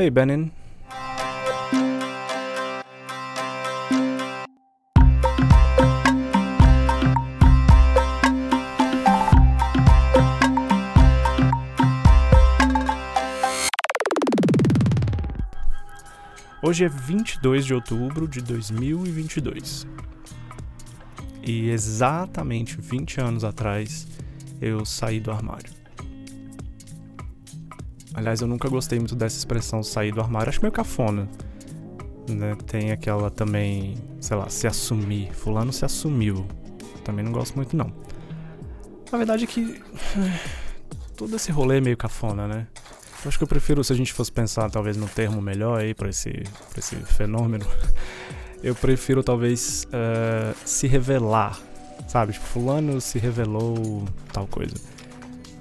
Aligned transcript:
Hey, 0.00 0.10
Benin. 0.10 0.52
Hoje 16.62 16.84
é 16.84 16.88
22 16.88 17.66
de 17.66 17.74
outubro 17.74 18.28
de 18.28 18.40
2022. 18.40 19.84
E 21.42 21.70
exatamente 21.70 22.80
20 22.80 23.20
anos 23.20 23.42
atrás 23.42 24.06
eu 24.60 24.84
saí 24.84 25.18
do 25.18 25.32
armário. 25.32 25.77
Aliás, 28.18 28.40
eu 28.40 28.48
nunca 28.48 28.68
gostei 28.68 28.98
muito 28.98 29.14
dessa 29.14 29.38
expressão 29.38 29.80
sair 29.80 30.10
do 30.10 30.20
armário, 30.20 30.48
acho 30.48 30.60
meio 30.60 30.72
cafona. 30.72 31.28
Né? 32.28 32.56
Tem 32.66 32.90
aquela 32.90 33.30
também, 33.30 33.94
sei 34.20 34.36
lá, 34.36 34.48
se 34.48 34.66
assumir. 34.66 35.32
Fulano 35.32 35.72
se 35.72 35.84
assumiu. 35.84 36.44
Também 37.04 37.24
não 37.24 37.30
gosto 37.30 37.54
muito, 37.54 37.76
não. 37.76 37.92
Na 39.12 39.18
verdade 39.18 39.44
é 39.44 39.46
que. 39.46 39.80
Todo 41.16 41.36
esse 41.36 41.52
rolê 41.52 41.78
é 41.78 41.80
meio 41.80 41.96
cafona, 41.96 42.48
né? 42.48 42.66
Eu 43.24 43.28
acho 43.28 43.38
que 43.38 43.44
eu 43.44 43.48
prefiro, 43.48 43.84
se 43.84 43.92
a 43.92 43.96
gente 43.96 44.12
fosse 44.12 44.32
pensar 44.32 44.68
talvez 44.68 44.96
no 44.96 45.08
termo 45.08 45.40
melhor 45.40 45.80
aí 45.80 45.94
pra 45.94 46.08
esse, 46.08 46.30
pra 46.30 46.78
esse 46.78 46.96
fenômeno, 46.96 47.66
eu 48.64 48.74
prefiro 48.74 49.22
talvez 49.22 49.86
uh, 49.86 50.56
se 50.64 50.88
revelar, 50.88 51.56
sabe? 52.08 52.32
Tipo, 52.32 52.46
fulano 52.46 53.00
se 53.00 53.18
revelou 53.18 54.04
tal 54.32 54.48
coisa. 54.48 54.74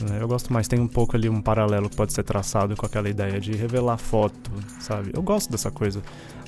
Né? 0.01 0.21
Eu 0.21 0.27
gosto 0.27 0.53
mais, 0.53 0.67
tem 0.67 0.79
um 0.79 0.87
pouco 0.87 1.15
ali 1.15 1.27
um 1.27 1.41
paralelo 1.41 1.89
que 1.89 1.95
pode 1.95 2.13
ser 2.13 2.23
traçado 2.23 2.75
com 2.75 2.85
aquela 2.85 3.09
ideia 3.09 3.39
de 3.39 3.53
revelar 3.53 3.97
foto, 3.97 4.51
sabe? 4.79 5.11
Eu 5.13 5.23
gosto 5.23 5.51
dessa 5.51 5.71
coisa, 5.71 6.01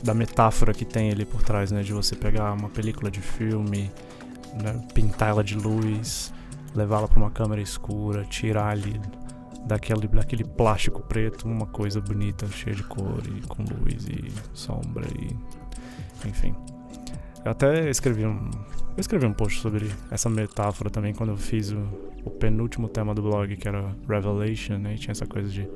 da 0.04 0.14
metáfora 0.14 0.74
que 0.74 0.86
tem 0.86 1.12
ali 1.12 1.26
por 1.26 1.42
trás, 1.42 1.72
né? 1.72 1.82
De 1.82 1.92
você 1.92 2.16
pegar 2.16 2.54
uma 2.54 2.70
película 2.70 3.10
de 3.10 3.22
filme, 3.22 3.92
né? 4.62 4.80
pintar 4.94 5.30
ela 5.30 5.44
de 5.44 5.56
luz, 5.56 6.32
levá-la 6.76 7.08
para 7.08 7.20
uma 7.20 7.32
câmera 7.32 7.62
escura, 7.62 8.24
tirar 8.26 8.70
ali 8.70 9.00
daquele, 9.66 10.08
daquele 10.08 10.44
plástico 10.44 11.02
preto 11.02 11.48
uma 11.48 11.66
coisa 11.66 12.00
bonita, 12.00 12.48
cheia 12.48 12.76
de 12.76 12.84
cor 12.84 13.22
e 13.26 13.42
com 13.48 13.64
luz 13.64 14.06
e 14.08 14.32
sombra 14.54 15.06
e 15.20 15.36
enfim. 16.28 16.56
Eu 17.44 17.52
até 17.52 17.90
escrevi 17.90 18.26
um, 18.26 18.50
eu 18.96 19.02
escrevi 19.02 19.26
um 19.26 19.34
post 19.34 19.62
sobre 19.62 19.90
essa 20.12 20.30
metáfora 20.30 20.90
também 20.90 21.14
quando 21.14 21.30
eu 21.30 21.38
fiz 21.38 21.72
o, 21.72 22.09
o 22.24 22.30
penúltimo 22.30 22.88
tema 22.88 23.14
do 23.14 23.22
blog, 23.22 23.56
que 23.56 23.68
era 23.68 23.96
Revelation, 24.08 24.78
né? 24.78 24.96
E 24.96 24.98
tinha 24.98 25.12
essa 25.12 25.26
coisa 25.26 25.50
de, 25.50 25.68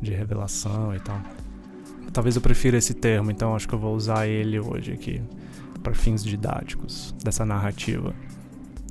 de 0.00 0.12
revelação 0.12 0.94
e 0.94 1.00
tal. 1.00 1.20
Talvez 2.12 2.36
eu 2.36 2.42
prefira 2.42 2.78
esse 2.78 2.94
termo, 2.94 3.30
então 3.30 3.54
acho 3.54 3.68
que 3.68 3.74
eu 3.74 3.78
vou 3.78 3.94
usar 3.94 4.26
ele 4.26 4.58
hoje 4.58 4.92
aqui 4.92 5.20
para 5.82 5.94
fins 5.94 6.24
didáticos 6.24 7.14
dessa 7.22 7.44
narrativa. 7.44 8.14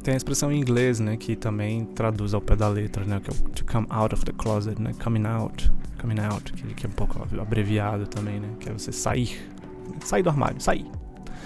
Tem 0.03 0.13
a 0.13 0.17
expressão 0.17 0.51
em 0.51 0.59
inglês, 0.59 0.99
né, 0.99 1.17
que 1.17 1.35
também 1.35 1.83
traduz 1.83 2.33
ao 2.33 2.39
pé 2.39 2.55
da 2.55 2.67
letra, 2.67 3.03
né, 3.03 3.19
que 3.19 3.31
é 3.31 3.33
to 3.33 3.65
come 3.65 3.87
out 3.89 4.13
of 4.13 4.23
the 4.23 4.31
closet, 4.31 4.79
né, 4.79 4.91
coming 5.03 5.25
out, 5.25 5.71
coming 5.99 6.19
out, 6.21 6.53
que, 6.53 6.73
que 6.73 6.85
é 6.85 6.89
um 6.89 6.91
pouco 6.91 7.27
abreviado 7.41 8.05
também, 8.05 8.39
né, 8.39 8.47
que 8.59 8.69
é 8.69 8.73
você 8.73 8.91
sair, 8.91 9.49
sair 10.01 10.21
do 10.21 10.29
armário, 10.29 10.61
sair. 10.61 10.85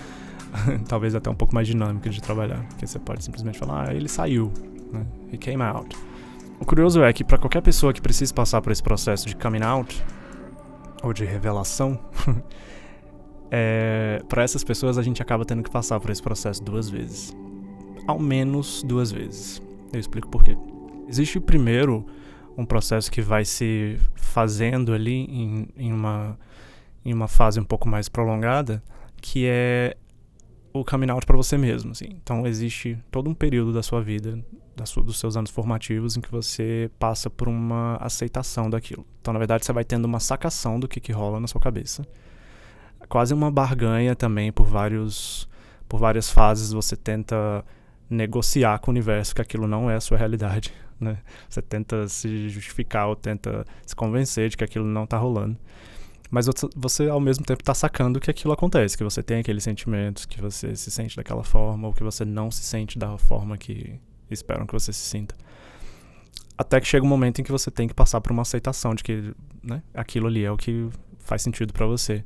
Talvez 0.88 1.16
até 1.16 1.30
um 1.30 1.36
pouco 1.36 1.56
mais 1.56 1.68
dinâmico 1.68 2.10
de 2.10 2.22
trabalhar, 2.22 2.66
porque 2.68 2.86
você 2.86 3.00
pode 3.00 3.24
simplesmente 3.24 3.58
falar, 3.58 3.90
ah, 3.90 3.94
ele 3.94 4.10
saiu, 4.10 4.52
né, 4.92 5.06
he 5.32 5.38
came 5.38 5.62
out. 5.62 5.96
O 6.60 6.66
curioso 6.66 7.04
é 7.04 7.14
que 7.14 7.24
para 7.24 7.38
qualquer 7.38 7.62
pessoa 7.62 7.94
que 7.94 8.02
precise 8.02 8.34
passar 8.34 8.62
por 8.62 8.72
esse 8.72 8.84
processo 8.84 9.28
de 9.28 9.36
coming 9.36 9.64
out 9.64 10.04
ou 11.02 11.14
de 11.14 11.24
revelação, 11.24 11.98
é, 13.50 14.22
para 14.28 14.44
essas 14.44 14.64
pessoas 14.64 14.98
a 14.98 15.02
gente 15.02 15.22
acaba 15.22 15.46
tendo 15.46 15.64
que 15.64 15.72
passar 15.72 16.00
por 16.00 16.12
esse 16.12 16.22
processo 16.22 16.62
duas 16.62 16.90
vezes 16.90 17.34
ao 18.10 18.18
menos 18.18 18.82
duas 18.82 19.12
vezes. 19.12 19.62
Eu 19.94 20.00
explico 20.00 20.28
por 20.30 20.44
quê. 20.44 20.58
Existe 21.08 21.40
primeiro 21.40 22.04
um 22.58 22.66
processo 22.66 23.12
que 23.12 23.22
vai 23.22 23.46
se 23.46 24.00
fazendo 24.16 24.94
ali 24.94 25.26
em, 25.26 25.68
em, 25.78 25.94
uma, 25.94 26.38
em 27.06 27.14
uma 27.14 27.28
fase 27.28 27.60
um 27.60 27.64
pouco 27.64 27.88
mais 27.88 28.10
prolongada, 28.10 28.82
que 29.22 29.46
é 29.46 29.96
o 30.74 30.84
coming 30.84 31.10
out 31.10 31.26
para 31.26 31.36
você 31.36 31.58
mesmo. 31.58 31.92
Assim. 31.92 32.10
Então 32.22 32.46
existe 32.46 32.98
todo 33.12 33.30
um 33.30 33.34
período 33.34 33.74
da 33.74 33.84
sua 33.84 34.02
vida, 34.02 34.44
da 34.76 34.86
sua, 34.86 35.04
dos 35.04 35.20
seus 35.20 35.36
anos 35.36 35.52
formativos, 35.52 36.16
em 36.16 36.22
que 36.22 36.32
você 36.32 36.90
passa 37.00 37.30
por 37.30 37.48
uma 37.48 37.98
aceitação 37.98 38.70
daquilo. 38.70 39.06
Então, 39.22 39.34
na 39.34 39.40
verdade, 39.40 39.66
você 39.66 39.74
vai 39.74 39.84
tendo 39.84 40.06
uma 40.06 40.20
sacação 40.20 40.80
do 40.80 40.88
que, 40.88 41.00
que 41.00 41.12
rola 41.12 41.40
na 41.40 41.48
sua 41.48 41.60
cabeça. 41.60 42.06
Quase 43.08 43.34
uma 43.34 43.50
barganha 43.50 44.16
também 44.16 44.52
por 44.52 44.66
vários 44.66 45.48
por 45.88 46.00
várias 46.00 46.30
fases 46.30 46.72
você 46.72 46.96
tenta 46.96 47.66
negociar 48.08 48.78
com 48.78 48.92
o 48.92 48.94
universo 48.94 49.34
que 49.34 49.42
aquilo 49.42 49.68
não 49.68 49.90
é 49.90 49.96
a 49.96 50.02
sua 50.02 50.18
realidade, 50.18 50.72
né? 51.00 51.18
Você 51.50 51.64
tenta 51.64 52.08
se 52.08 52.48
justificar 52.48 53.08
ou 53.08 53.16
tenta 53.16 53.66
se 53.86 53.96
convencer 53.96 54.50
de 54.50 54.58
que 54.58 54.64
aquilo 54.64 54.86
não 54.86 55.06
está 55.06 55.18
rolando. 55.18 55.58
Mas 56.30 56.48
você, 56.76 57.10
ao 57.10 57.20
mesmo 57.20 57.44
tempo, 57.44 57.62
está 57.62 57.74
sacando 57.74 58.20
que 58.20 58.30
aquilo 58.30 58.54
acontece, 58.54 58.96
que 58.96 59.04
você 59.04 59.24
tem 59.24 59.40
aqueles 59.40 59.64
sentimentos, 59.64 60.26
que 60.26 60.40
você 60.40 60.76
se 60.76 60.92
sente 60.92 61.16
daquela 61.16 61.44
forma, 61.44 61.88
ou 61.88 61.94
que 61.94 62.04
você 62.04 62.24
não 62.24 62.52
se 62.52 62.64
sente 62.64 63.00
da 63.00 63.18
forma 63.18 63.58
que 63.58 64.00
esperam 64.30 64.68
que 64.68 64.74
você 64.74 64.94
se 64.94 65.00
sinta. 65.00 65.36
Até 66.56 66.80
que 66.80 66.88
chega 66.88 67.04
um 67.04 67.10
momento 67.10 67.40
em 67.40 67.44
que 67.44 67.52
você 67.52 67.72
tem 67.72 67.88
que 67.88 67.96
passar 67.96 68.22
por 68.22 68.32
uma 68.32 68.44
aceitação 68.44 68.94
de 68.94 69.04
que 69.04 69.34
né, 69.64 69.82
aquilo 69.94 70.28
ali 70.28 70.44
é 70.44 70.52
o 70.52 70.58
que 70.58 70.90
faz 71.18 71.42
sentido 71.42 71.74
para 71.74 71.88
você. 71.88 72.24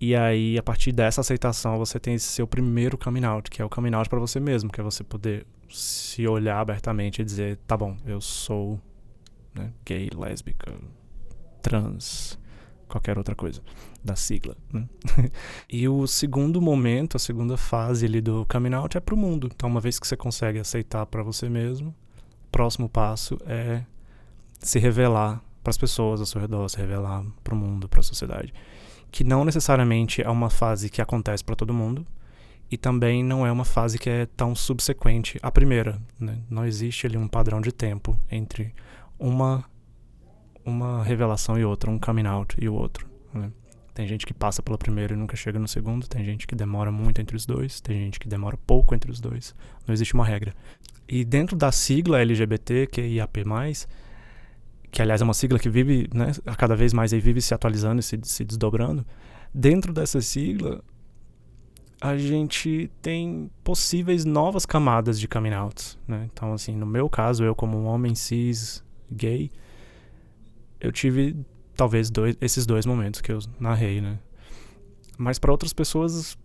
E 0.00 0.14
aí, 0.14 0.56
a 0.58 0.62
partir 0.62 0.92
dessa 0.92 1.20
aceitação, 1.20 1.78
você 1.78 1.98
tem 1.98 2.14
esse 2.14 2.26
seu 2.26 2.46
primeiro 2.46 2.96
coming 2.96 3.24
out, 3.24 3.50
que 3.50 3.60
é 3.60 3.64
o 3.64 3.68
coming 3.68 3.94
out 3.94 4.08
para 4.08 4.18
você 4.18 4.40
mesmo, 4.40 4.70
que 4.70 4.80
é 4.80 4.84
você 4.84 5.04
poder 5.04 5.46
se 5.68 6.26
olhar 6.26 6.58
abertamente 6.58 7.20
e 7.20 7.24
dizer: 7.24 7.58
tá 7.66 7.76
bom, 7.76 7.96
eu 8.06 8.20
sou 8.20 8.80
né, 9.54 9.72
gay, 9.84 10.10
lésbica, 10.14 10.72
trans, 11.62 12.38
qualquer 12.94 13.18
outra 13.18 13.34
coisa 13.34 13.60
da 14.02 14.16
sigla. 14.16 14.56
Né? 14.72 14.88
e 15.68 15.88
o 15.88 16.06
segundo 16.06 16.60
momento, 16.60 17.16
a 17.16 17.20
segunda 17.20 17.56
fase 17.56 18.06
ali 18.06 18.20
do 18.20 18.46
coming 18.48 18.74
out 18.74 18.96
é 18.96 19.00
pro 19.00 19.16
mundo. 19.16 19.50
Então, 19.54 19.68
uma 19.68 19.80
vez 19.80 19.98
que 19.98 20.06
você 20.06 20.16
consegue 20.16 20.58
aceitar 20.58 21.04
para 21.06 21.22
você 21.22 21.48
mesmo, 21.48 21.88
o 21.88 22.50
próximo 22.50 22.88
passo 22.88 23.38
é 23.46 23.82
se 24.60 24.78
revelar 24.78 25.42
para 25.62 25.70
as 25.70 25.78
pessoas 25.78 26.20
ao 26.20 26.26
seu 26.26 26.40
redor, 26.40 26.68
se 26.68 26.76
revelar 26.78 27.24
para 27.42 27.54
o 27.54 27.56
mundo, 27.56 27.88
para 27.88 28.00
a 28.00 28.02
sociedade 28.02 28.52
que 29.14 29.22
não 29.22 29.44
necessariamente 29.44 30.20
é 30.22 30.28
uma 30.28 30.50
fase 30.50 30.90
que 30.90 31.00
acontece 31.00 31.44
para 31.44 31.54
todo 31.54 31.72
mundo 31.72 32.04
e 32.68 32.76
também 32.76 33.22
não 33.22 33.46
é 33.46 33.52
uma 33.52 33.64
fase 33.64 33.96
que 33.96 34.10
é 34.10 34.26
tão 34.26 34.56
subsequente 34.56 35.38
à 35.40 35.52
primeira. 35.52 36.02
Né? 36.18 36.38
Não 36.50 36.66
existe 36.66 37.06
ali 37.06 37.16
um 37.16 37.28
padrão 37.28 37.60
de 37.60 37.70
tempo 37.70 38.18
entre 38.28 38.74
uma 39.16 39.64
uma 40.64 41.02
revelação 41.02 41.58
e 41.58 41.64
outra, 41.64 41.90
um 41.90 41.98
coming 41.98 42.26
out 42.26 42.56
e 42.60 42.68
o 42.68 42.74
outro. 42.74 43.06
Né? 43.32 43.50
Tem 43.92 44.06
gente 44.06 44.26
que 44.26 44.34
passa 44.34 44.62
pela 44.62 44.76
primeira 44.76 45.14
e 45.14 45.16
nunca 45.16 45.36
chega 45.36 45.58
no 45.58 45.68
segundo, 45.68 46.08
tem 46.08 46.24
gente 46.24 46.46
que 46.46 46.54
demora 46.54 46.90
muito 46.90 47.20
entre 47.20 47.36
os 47.36 47.46
dois, 47.46 47.80
tem 47.80 47.98
gente 48.00 48.18
que 48.18 48.26
demora 48.26 48.56
pouco 48.56 48.94
entre 48.94 49.10
os 49.10 49.20
dois. 49.20 49.54
Não 49.86 49.92
existe 49.92 50.14
uma 50.14 50.24
regra. 50.24 50.54
E 51.08 51.24
dentro 51.24 51.56
da 51.56 51.70
sigla 51.70 52.20
LGBT, 52.20 52.86
que 52.86 53.00
é 53.00 53.06
IAP+, 53.06 53.44
que 54.90 55.02
aliás 55.02 55.20
é 55.20 55.24
uma 55.24 55.34
sigla 55.34 55.58
que 55.58 55.68
vive, 55.68 56.08
né, 56.12 56.32
a 56.46 56.56
cada 56.56 56.74
vez 56.74 56.92
mais 56.92 57.12
aí 57.12 57.20
vive 57.20 57.40
se 57.40 57.54
atualizando 57.54 58.00
e 58.00 58.02
se, 58.02 58.18
se 58.22 58.44
desdobrando. 58.44 59.06
Dentro 59.52 59.92
dessa 59.92 60.20
sigla, 60.20 60.82
a 62.00 62.16
gente 62.16 62.90
tem 63.00 63.50
possíveis 63.62 64.24
novas 64.24 64.66
camadas 64.66 65.18
de 65.18 65.28
coming 65.28 65.52
outs, 65.52 65.98
né? 66.06 66.28
Então, 66.32 66.52
assim, 66.52 66.76
no 66.76 66.84
meu 66.84 67.08
caso, 67.08 67.44
eu 67.44 67.54
como 67.54 67.78
um 67.78 67.86
homem 67.86 68.14
cis 68.14 68.84
gay, 69.10 69.50
eu 70.84 70.92
tive 70.92 71.34
talvez 71.74 72.10
dois, 72.10 72.36
esses 72.40 72.66
dois 72.66 72.84
momentos 72.84 73.20
que 73.20 73.32
eu 73.32 73.38
narrei, 73.58 74.00
né? 74.00 74.18
Mas 75.16 75.38
para 75.38 75.50
outras 75.50 75.72
pessoas 75.72 76.36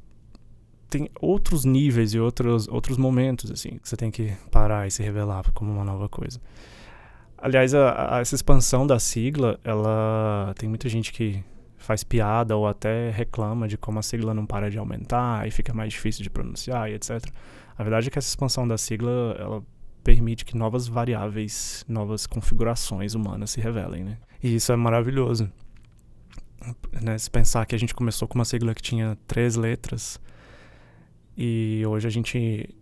tem 0.90 1.10
outros 1.20 1.66
níveis 1.66 2.14
e 2.14 2.20
outros 2.20 2.68
outros 2.68 2.98
momentos 2.98 3.52
assim 3.52 3.78
que 3.78 3.88
você 3.88 3.96
tem 3.96 4.10
que 4.10 4.34
parar 4.50 4.88
e 4.88 4.92
se 4.92 5.04
revelar 5.04 5.52
como 5.54 5.72
uma 5.72 5.84
nova 5.84 6.08
coisa. 6.08 6.40
Aliás, 7.38 7.74
a, 7.74 8.18
a, 8.18 8.20
essa 8.20 8.36
expansão 8.36 8.86
da 8.86 9.00
sigla, 9.00 9.60
ela 9.64 10.54
tem 10.58 10.68
muita 10.68 10.90
gente 10.90 11.14
que 11.14 11.44
faz 11.78 12.04
piada 12.04 12.56
ou 12.56 12.68
até 12.68 13.10
reclama 13.12 13.68
de 13.68 13.78
como 13.78 14.00
a 14.00 14.02
sigla 14.02 14.34
não 14.34 14.46
para 14.46 14.70
de 14.70 14.78
aumentar 14.78 15.48
e 15.48 15.52
fica 15.52 15.74
mais 15.74 15.94
difícil 15.94 16.24
de 16.24 16.30
pronunciar 16.30 16.90
e 16.90 16.96
etc. 16.96 17.26
A 17.78 17.84
verdade 17.84 18.08
é 18.08 18.12
que 18.12 18.20
essa 18.20 18.28
expansão 18.28 18.68
da 18.68 18.78
sigla, 18.78 19.36
ela 19.40 19.64
permite 20.04 20.44
que 20.44 20.58
novas 20.58 20.88
variáveis, 20.88 21.86
novas 21.88 22.28
configurações 22.28 23.16
humanas 23.16 23.52
se 23.52 23.62
revelem, 23.62 24.04
né? 24.04 24.18
E 24.42 24.56
isso 24.56 24.72
é 24.72 24.76
maravilhoso. 24.76 25.52
Né? 27.02 27.18
Se 27.18 27.30
pensar 27.30 27.66
que 27.66 27.76
a 27.76 27.80
gente 27.80 27.94
começou 27.94 28.28
com 28.28 28.36
uma 28.36 28.46
sigla 28.46 28.74
que 28.74 28.82
tinha 28.82 29.18
três 29.28 29.56
letras 29.56 30.20
e 31.38 31.84
hoje 31.86 32.08
a 32.08 32.12
gente 32.12 32.76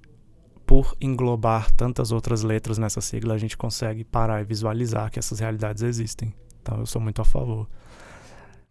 por 0.65 0.97
englobar 0.99 1.71
tantas 1.71 2.11
outras 2.11 2.43
letras 2.43 2.77
nessa 2.77 2.99
sigla, 2.99 3.33
a 3.33 3.37
gente 3.37 3.55
consegue 3.55 4.03
parar 4.03 4.41
e 4.41 4.43
visualizar 4.43 5.09
que 5.09 5.17
essas 5.17 5.39
realidades 5.39 5.81
existem. 5.81 6.33
Então 6.61 6.79
eu 6.79 6.85
sou 6.85 7.01
muito 7.01 7.21
a 7.21 7.25
favor. 7.25 7.69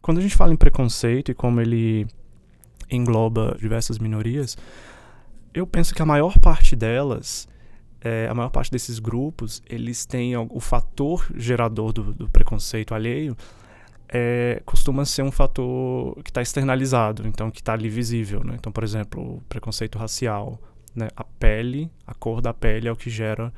Quando 0.02 0.18
a 0.18 0.20
gente 0.20 0.36
fala 0.36 0.52
em 0.52 0.56
preconceito 0.56 1.30
e 1.30 1.34
como 1.34 1.58
ele 1.58 2.06
engloba 2.90 3.56
diversas 3.58 3.98
minorias, 3.98 4.58
eu 5.54 5.66
penso 5.66 5.94
que 5.94 6.02
a 6.02 6.06
maior 6.06 6.38
parte 6.38 6.76
delas, 6.76 7.48
é, 8.06 8.28
a 8.28 8.34
maior 8.34 8.50
parte 8.50 8.70
desses 8.70 9.00
grupos, 9.00 9.60
eles 9.68 10.06
têm 10.06 10.36
o, 10.36 10.46
o 10.50 10.60
fator 10.60 11.26
gerador 11.34 11.92
do, 11.92 12.14
do 12.14 12.28
preconceito 12.28 12.94
alheio 12.94 13.36
é, 14.08 14.62
costuma 14.64 15.04
ser 15.04 15.22
um 15.22 15.32
fator 15.32 16.14
que 16.22 16.30
está 16.30 16.40
externalizado, 16.40 17.26
então 17.26 17.50
que 17.50 17.60
está 17.60 17.72
ali 17.72 17.88
visível. 17.88 18.44
Né? 18.44 18.54
Então, 18.58 18.70
por 18.70 18.84
exemplo, 18.84 19.36
o 19.36 19.40
preconceito 19.48 19.98
racial, 19.98 20.60
né? 20.94 21.08
a 21.16 21.24
pele, 21.24 21.90
a 22.06 22.14
cor 22.14 22.40
da 22.40 22.54
pele 22.54 22.86
é 22.86 22.92
o 22.92 22.96
que 22.96 23.10
gera 23.10 23.52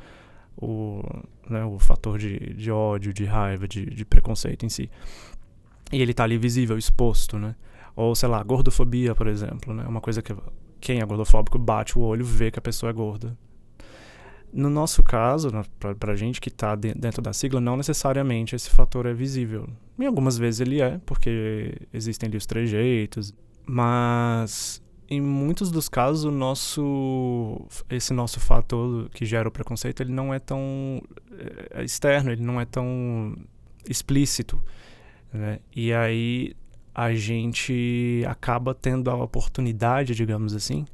o, 0.57 1.03
né, 1.49 1.65
o 1.65 1.79
fator 1.79 2.19
de, 2.19 2.55
de 2.55 2.71
ódio, 2.71 3.13
de 3.13 3.25
raiva, 3.27 3.69
de, 3.69 3.85
de 3.85 4.05
preconceito 4.05 4.65
em 4.65 4.69
si. 4.69 4.91
E 5.93 6.01
ele 6.01 6.13
está 6.13 6.25
ali 6.25 6.39
visível, 6.39 6.77
exposto, 6.77 7.39
né? 7.39 7.55
Ou, 7.95 8.15
sei 8.15 8.29
lá, 8.29 8.43
gordofobia, 8.43 9.15
por 9.15 9.27
exemplo, 9.27 9.73
né? 9.73 9.85
Uma 9.87 10.01
coisa 10.01 10.21
que 10.21 10.35
quem 10.81 11.01
é 11.01 11.07
gordofóbico 11.07 11.59
bate 11.59 11.99
o 11.99 12.03
olho 12.03 12.25
vê 12.25 12.51
que 12.51 12.59
a 12.59 12.63
pessoa 12.63 12.91
é 12.91 12.93
gorda. 12.93 13.37
No 14.53 14.71
nosso 14.71 15.03
caso, 15.03 15.51
para 15.99 16.13
a 16.13 16.17
gente 16.17 16.41
que 16.41 16.49
está 16.49 16.75
dentro 16.75 17.21
da 17.21 17.33
sigla, 17.33 17.61
não 17.61 17.77
necessariamente 17.77 18.57
esse 18.57 18.71
fator 18.71 19.07
é 19.07 19.13
visível. 19.13 19.69
Em 19.99 20.07
algumas 20.07 20.39
vezes 20.39 20.61
ele 20.61 20.81
é, 20.81 20.99
porque 21.05 21.75
existem 21.93 22.29
ali 22.29 22.37
os 22.37 22.47
trejeitos, 22.47 23.35
mas 23.67 24.83
em 25.11 25.21
muitos 25.21 25.71
dos 25.71 25.89
casos 25.89 26.25
o 26.25 26.31
nosso 26.31 27.67
esse 27.89 28.13
nosso 28.13 28.39
fator 28.39 29.09
que 29.11 29.25
gera 29.25 29.49
o 29.49 29.51
preconceito 29.51 30.03
ele 30.03 30.13
não 30.13 30.35
é 30.35 30.39
tão 30.39 31.03
é, 31.33 31.81
é 31.81 31.85
externo, 31.85 32.31
ele 32.31 32.43
não 32.43 32.61
é 32.61 32.67
tão 32.67 33.35
explícito, 33.89 34.63
né? 35.33 35.61
E 35.75 35.93
aí 35.93 36.55
a 36.95 37.15
gente 37.15 38.25
acaba 38.27 38.75
tendo 38.75 39.11
a 39.11 39.15
oportunidade, 39.15 40.15
digamos 40.15 40.55
assim, 40.55 40.85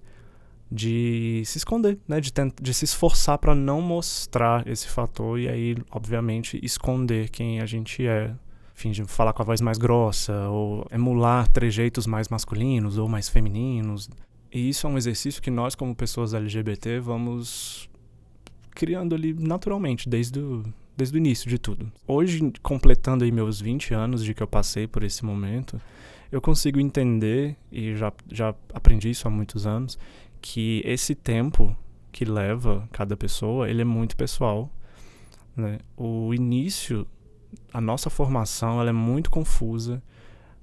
de 0.75 1.43
se 1.47 1.57
esconder, 1.59 1.97
né? 2.09 2.21
de, 2.21 2.33
de 2.61 2.75
se 2.75 2.85
esforçar 2.85 3.39
para 3.39 3.55
não 3.55 3.81
mostrar 3.81 4.67
esse 4.67 4.89
fator 4.89 5.39
e 5.39 5.49
aí, 5.49 5.77
obviamente, 5.89 6.59
esconder 6.63 7.31
quem 7.31 7.61
a 7.61 7.67
gente 7.67 8.05
é. 8.05 8.35
Fingir 8.77 9.07
falar 9.07 9.33
com 9.33 9.41
a 9.41 9.45
voz 9.45 9.61
mais 9.61 9.79
grossa, 9.79 10.49
ou 10.49 10.85
emular 10.91 11.47
trejeitos 11.47 12.09
mais 12.09 12.29
masculinos 12.29 12.99
ou 12.99 13.09
mais 13.09 13.29
femininos. 13.29 14.11
E 14.53 14.69
isso 14.69 14.85
é 14.89 14.91
um 14.91 14.99
exercício 14.99 15.41
que 15.41 15.49
nós, 15.49 15.77
como 15.77 15.95
pessoas 15.95 16.35
LGBT, 16.35 16.99
vamos 16.99 17.89
criando 18.75 19.15
ali 19.15 19.33
naturalmente, 19.33 20.09
desde 20.09 20.41
o, 20.41 20.65
desde 20.97 21.17
o 21.17 21.19
início 21.19 21.49
de 21.49 21.57
tudo. 21.57 21.93
Hoje, 22.05 22.53
completando 22.65 23.23
aí 23.23 23.31
meus 23.31 23.61
20 23.61 23.95
anos 23.95 24.25
de 24.25 24.35
que 24.35 24.43
eu 24.43 24.47
passei 24.49 24.89
por 24.89 25.05
esse 25.05 25.25
momento, 25.25 25.81
eu 26.33 26.41
consigo 26.41 26.81
entender, 26.81 27.57
e 27.71 27.95
já, 27.95 28.13
já 28.29 28.53
aprendi 28.73 29.09
isso 29.09 29.29
há 29.29 29.31
muitos 29.31 29.69
anos, 29.69 29.97
que 30.45 30.83
esse 30.85 31.15
tempo 31.15 31.75
que 32.13 32.23
leva 32.23 32.87
cada 32.93 33.17
pessoa, 33.17 33.67
ele 33.67 33.81
é 33.81 33.85
muito 33.85 34.15
pessoal. 34.15 34.71
Né? 35.57 35.79
O 35.97 36.35
início, 36.35 37.07
a 37.73 37.81
nossa 37.81 38.11
formação, 38.11 38.79
ela 38.79 38.91
é 38.91 38.93
muito 38.93 39.31
confusa. 39.31 40.03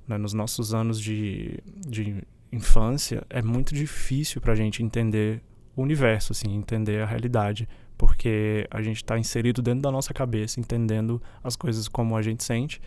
Né? 0.07 0.19
Nos 0.19 0.33
nossos 0.33 0.71
anos 0.71 1.01
de, 1.01 1.57
de 1.65 2.23
infância, 2.51 3.25
é 3.27 3.41
muito 3.41 3.73
difícil 3.73 4.39
para 4.39 4.53
a 4.53 4.55
gente 4.55 4.83
entender 4.83 5.41
o 5.75 5.81
universo, 5.81 6.31
assim, 6.31 6.53
entender 6.55 7.01
a 7.01 7.05
realidade, 7.07 7.67
porque 7.97 8.67
a 8.69 8.83
gente 8.83 8.97
está 8.97 9.17
inserido 9.17 9.63
dentro 9.63 9.81
da 9.81 9.91
nossa 9.91 10.13
cabeça, 10.13 10.59
entendendo 10.59 11.19
as 11.43 11.55
coisas 11.55 11.87
como 11.87 12.15
a 12.15 12.21
gente 12.21 12.43
sente 12.43 12.79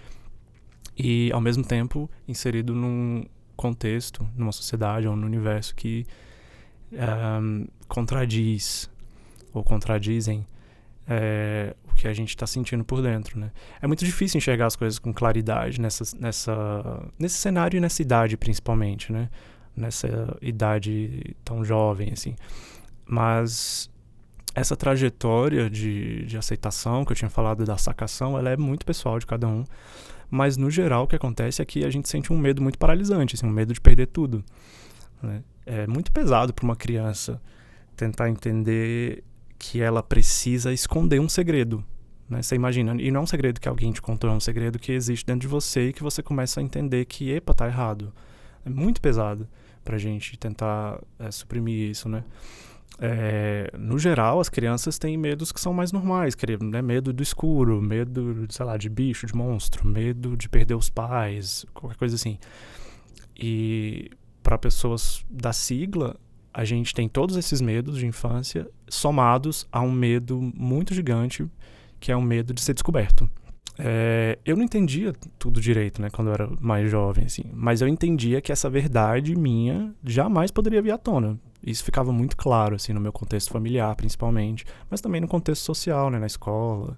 e, 0.96 1.28
ao 1.32 1.40
mesmo 1.40 1.64
tempo, 1.64 2.08
inserido 2.28 2.72
num 2.72 3.24
contexto, 3.56 4.24
numa 4.36 4.52
sociedade 4.52 5.08
ou 5.08 5.16
no 5.16 5.26
universo 5.26 5.74
que 5.74 6.06
um, 6.98 7.66
contradiz 7.88 8.90
ou 9.52 9.62
contradizem 9.62 10.46
é, 11.06 11.74
o 11.90 11.94
que 11.94 12.08
a 12.08 12.12
gente 12.12 12.30
está 12.30 12.46
sentindo 12.46 12.84
por 12.84 13.02
dentro, 13.02 13.38
né? 13.38 13.50
É 13.80 13.86
muito 13.86 14.04
difícil 14.04 14.38
enxergar 14.38 14.66
as 14.66 14.76
coisas 14.76 14.98
com 14.98 15.12
claridade 15.12 15.80
nessa, 15.80 16.04
nessa, 16.18 17.10
nesse 17.18 17.36
cenário 17.36 17.76
e 17.76 17.80
nessa 17.80 18.02
idade, 18.02 18.36
principalmente, 18.36 19.12
né? 19.12 19.28
Nessa 19.76 20.36
idade 20.40 21.36
tão 21.44 21.64
jovem, 21.64 22.10
assim. 22.12 22.36
Mas 23.06 23.90
essa 24.54 24.76
trajetória 24.76 25.68
de, 25.68 26.24
de 26.24 26.38
aceitação 26.38 27.04
que 27.04 27.12
eu 27.12 27.16
tinha 27.16 27.30
falado 27.30 27.64
da 27.64 27.76
sacação, 27.76 28.38
ela 28.38 28.50
é 28.50 28.56
muito 28.56 28.86
pessoal 28.86 29.18
de 29.18 29.26
cada 29.26 29.48
um. 29.48 29.64
Mas, 30.30 30.56
no 30.56 30.70
geral, 30.70 31.04
o 31.04 31.06
que 31.06 31.16
acontece 31.16 31.60
é 31.60 31.64
que 31.64 31.84
a 31.84 31.90
gente 31.90 32.08
sente 32.08 32.32
um 32.32 32.38
medo 32.38 32.62
muito 32.62 32.78
paralisante, 32.78 33.34
assim, 33.34 33.46
um 33.46 33.50
medo 33.50 33.74
de 33.74 33.80
perder 33.80 34.06
tudo. 34.06 34.44
Né? 35.22 35.42
É 35.66 35.86
muito 35.86 36.12
pesado 36.12 36.52
para 36.52 36.64
uma 36.64 36.76
criança 36.76 37.40
tentar 37.96 38.28
entender 38.28 39.24
que 39.58 39.80
ela 39.80 40.02
precisa 40.02 40.72
esconder 40.72 41.20
um 41.20 41.28
segredo. 41.28 41.84
Né? 42.28 42.42
Você 42.42 42.54
imagina, 42.54 42.94
e 43.00 43.10
não 43.10 43.20
é 43.20 43.22
um 43.22 43.26
segredo 43.26 43.60
que 43.60 43.68
alguém 43.68 43.92
te 43.92 44.02
contou, 44.02 44.30
é 44.30 44.32
um 44.32 44.40
segredo 44.40 44.78
que 44.78 44.92
existe 44.92 45.24
dentro 45.24 45.40
de 45.40 45.48
você 45.48 45.88
e 45.88 45.92
que 45.92 46.02
você 46.02 46.22
começa 46.22 46.60
a 46.60 46.62
entender 46.62 47.04
que, 47.04 47.30
epa, 47.30 47.54
tá 47.54 47.66
errado. 47.66 48.12
É 48.64 48.70
muito 48.70 49.00
pesado 49.00 49.48
pra 49.84 49.98
gente 49.98 50.36
tentar 50.38 51.00
é, 51.18 51.30
suprimir 51.30 51.90
isso, 51.90 52.08
né? 52.08 52.24
É, 52.98 53.70
no 53.76 53.98
geral, 53.98 54.40
as 54.40 54.48
crianças 54.48 54.98
têm 54.98 55.16
medos 55.16 55.50
que 55.50 55.60
são 55.60 55.72
mais 55.72 55.90
normais, 55.90 56.34
né? 56.60 56.80
medo 56.80 57.12
do 57.12 57.22
escuro, 57.22 57.82
medo, 57.82 58.46
sei 58.48 58.64
lá, 58.64 58.76
de 58.76 58.88
bicho, 58.88 59.26
de 59.26 59.34
monstro, 59.34 59.86
medo 59.86 60.36
de 60.36 60.48
perder 60.48 60.74
os 60.74 60.88
pais, 60.88 61.66
qualquer 61.74 61.98
coisa 61.98 62.14
assim. 62.14 62.38
E 63.36 64.10
para 64.44 64.58
pessoas 64.58 65.24
da 65.28 65.52
sigla, 65.52 66.16
a 66.52 66.64
gente 66.64 66.94
tem 66.94 67.08
todos 67.08 67.36
esses 67.36 67.60
medos 67.60 67.98
de 67.98 68.06
infância 68.06 68.68
somados 68.88 69.66
a 69.72 69.80
um 69.80 69.90
medo 69.90 70.38
muito 70.54 70.94
gigante, 70.94 71.44
que 71.98 72.12
é 72.12 72.16
o 72.16 72.22
medo 72.22 72.52
de 72.52 72.60
ser 72.60 72.74
descoberto. 72.74 73.28
É, 73.76 74.38
eu 74.44 74.54
não 74.54 74.62
entendia 74.62 75.12
tudo 75.36 75.60
direito, 75.60 76.00
né, 76.00 76.08
quando 76.10 76.28
eu 76.28 76.34
era 76.34 76.48
mais 76.60 76.88
jovem, 76.88 77.24
assim, 77.24 77.44
mas 77.52 77.80
eu 77.80 77.88
entendia 77.88 78.40
que 78.40 78.52
essa 78.52 78.70
verdade 78.70 79.34
minha 79.34 79.92
jamais 80.04 80.52
poderia 80.52 80.80
vir 80.80 80.92
à 80.92 80.98
tona. 80.98 81.40
Isso 81.60 81.82
ficava 81.82 82.12
muito 82.12 82.36
claro, 82.36 82.76
assim, 82.76 82.92
no 82.92 83.00
meu 83.00 83.12
contexto 83.12 83.50
familiar, 83.50 83.96
principalmente, 83.96 84.64
mas 84.88 85.00
também 85.00 85.20
no 85.20 85.26
contexto 85.26 85.62
social, 85.62 86.10
né, 86.10 86.18
na 86.18 86.26
escola, 86.26 86.96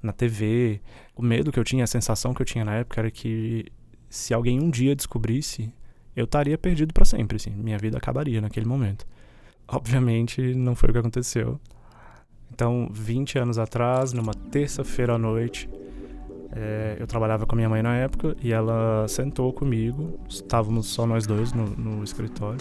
na 0.00 0.12
TV. 0.12 0.80
O 1.14 1.22
medo 1.22 1.50
que 1.50 1.58
eu 1.58 1.64
tinha, 1.64 1.82
a 1.82 1.88
sensação 1.88 2.32
que 2.32 2.40
eu 2.40 2.46
tinha 2.46 2.64
na 2.64 2.76
época 2.76 3.00
era 3.00 3.10
que 3.10 3.66
se 4.08 4.32
alguém 4.32 4.60
um 4.60 4.70
dia 4.70 4.94
descobrisse 4.94 5.70
eu 6.18 6.24
estaria 6.24 6.58
perdido 6.58 6.92
para 6.92 7.04
sempre, 7.04 7.36
assim. 7.36 7.50
Minha 7.50 7.78
vida 7.78 7.96
acabaria 7.96 8.40
naquele 8.40 8.66
momento. 8.66 9.06
Obviamente, 9.68 10.52
não 10.52 10.74
foi 10.74 10.90
o 10.90 10.92
que 10.92 10.98
aconteceu. 10.98 11.60
Então, 12.52 12.88
20 12.90 13.38
anos 13.38 13.56
atrás, 13.56 14.12
numa 14.12 14.34
terça-feira 14.34 15.14
à 15.14 15.18
noite, 15.18 15.70
é, 16.50 16.96
eu 16.98 17.06
trabalhava 17.06 17.46
com 17.46 17.54
a 17.54 17.56
minha 17.56 17.68
mãe 17.68 17.82
na 17.82 17.94
época 17.94 18.36
e 18.42 18.52
ela 18.52 19.06
sentou 19.06 19.52
comigo. 19.52 20.18
Estávamos 20.28 20.86
só 20.86 21.06
nós 21.06 21.24
dois 21.24 21.52
no, 21.52 21.66
no 21.66 22.02
escritório. 22.02 22.58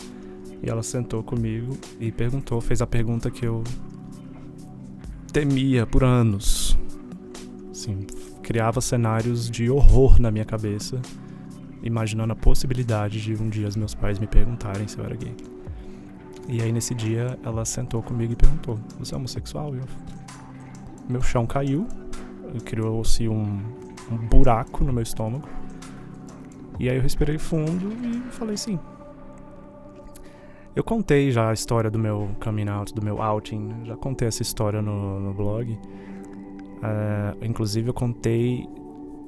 E 0.61 0.69
ela 0.69 0.83
sentou 0.83 1.23
comigo 1.23 1.75
e 1.99 2.11
perguntou, 2.11 2.61
fez 2.61 2.79
a 2.79 2.85
pergunta 2.85 3.31
que 3.31 3.43
eu 3.43 3.63
temia 5.33 5.87
por 5.87 6.03
anos. 6.03 6.77
Assim, 7.71 8.05
criava 8.43 8.81
cenários 8.81 9.49
de 9.49 9.67
horror 9.67 10.21
na 10.21 10.29
minha 10.29 10.45
cabeça 10.45 11.01
imaginando 11.83 12.33
a 12.33 12.35
possibilidade 12.35 13.21
de 13.21 13.33
um 13.41 13.49
dia 13.49 13.67
os 13.67 13.75
meus 13.75 13.93
pais 13.93 14.19
me 14.19 14.27
perguntarem 14.27 14.87
se 14.87 14.97
eu 14.97 15.05
era 15.05 15.15
gay. 15.15 15.35
E 16.47 16.61
aí 16.61 16.71
nesse 16.71 16.95
dia 16.95 17.37
ela 17.43 17.65
sentou 17.65 18.01
comigo 18.01 18.33
e 18.33 18.35
perguntou: 18.35 18.79
Você 18.99 19.13
é 19.13 19.17
homossexual? 19.17 19.75
Eu... 19.75 19.83
Meu 21.09 21.21
chão 21.21 21.45
caiu, 21.45 21.87
criou-se 22.65 23.27
um, 23.27 23.61
um 24.11 24.17
buraco 24.17 24.83
no 24.83 24.93
meu 24.93 25.03
estômago. 25.03 25.47
E 26.79 26.89
aí 26.89 26.95
eu 26.95 27.01
respirei 27.01 27.37
fundo 27.37 27.91
e 28.05 28.31
falei 28.31 28.55
sim. 28.55 28.79
Eu 30.75 30.83
contei 30.83 31.31
já 31.31 31.49
a 31.49 31.53
história 31.53 31.89
do 31.89 31.97
meu 31.97 32.29
coming 32.39 32.69
out, 32.69 32.93
do 32.93 33.03
meu 33.03 33.19
outing, 33.19 33.83
já 33.83 33.97
contei 33.97 34.27
essa 34.27 34.43
história 34.43 34.81
no, 34.81 35.19
no 35.19 35.33
blog. 35.33 35.71
Uh, 35.73 37.43
inclusive 37.43 37.89
eu 37.89 37.93
contei 37.93 38.69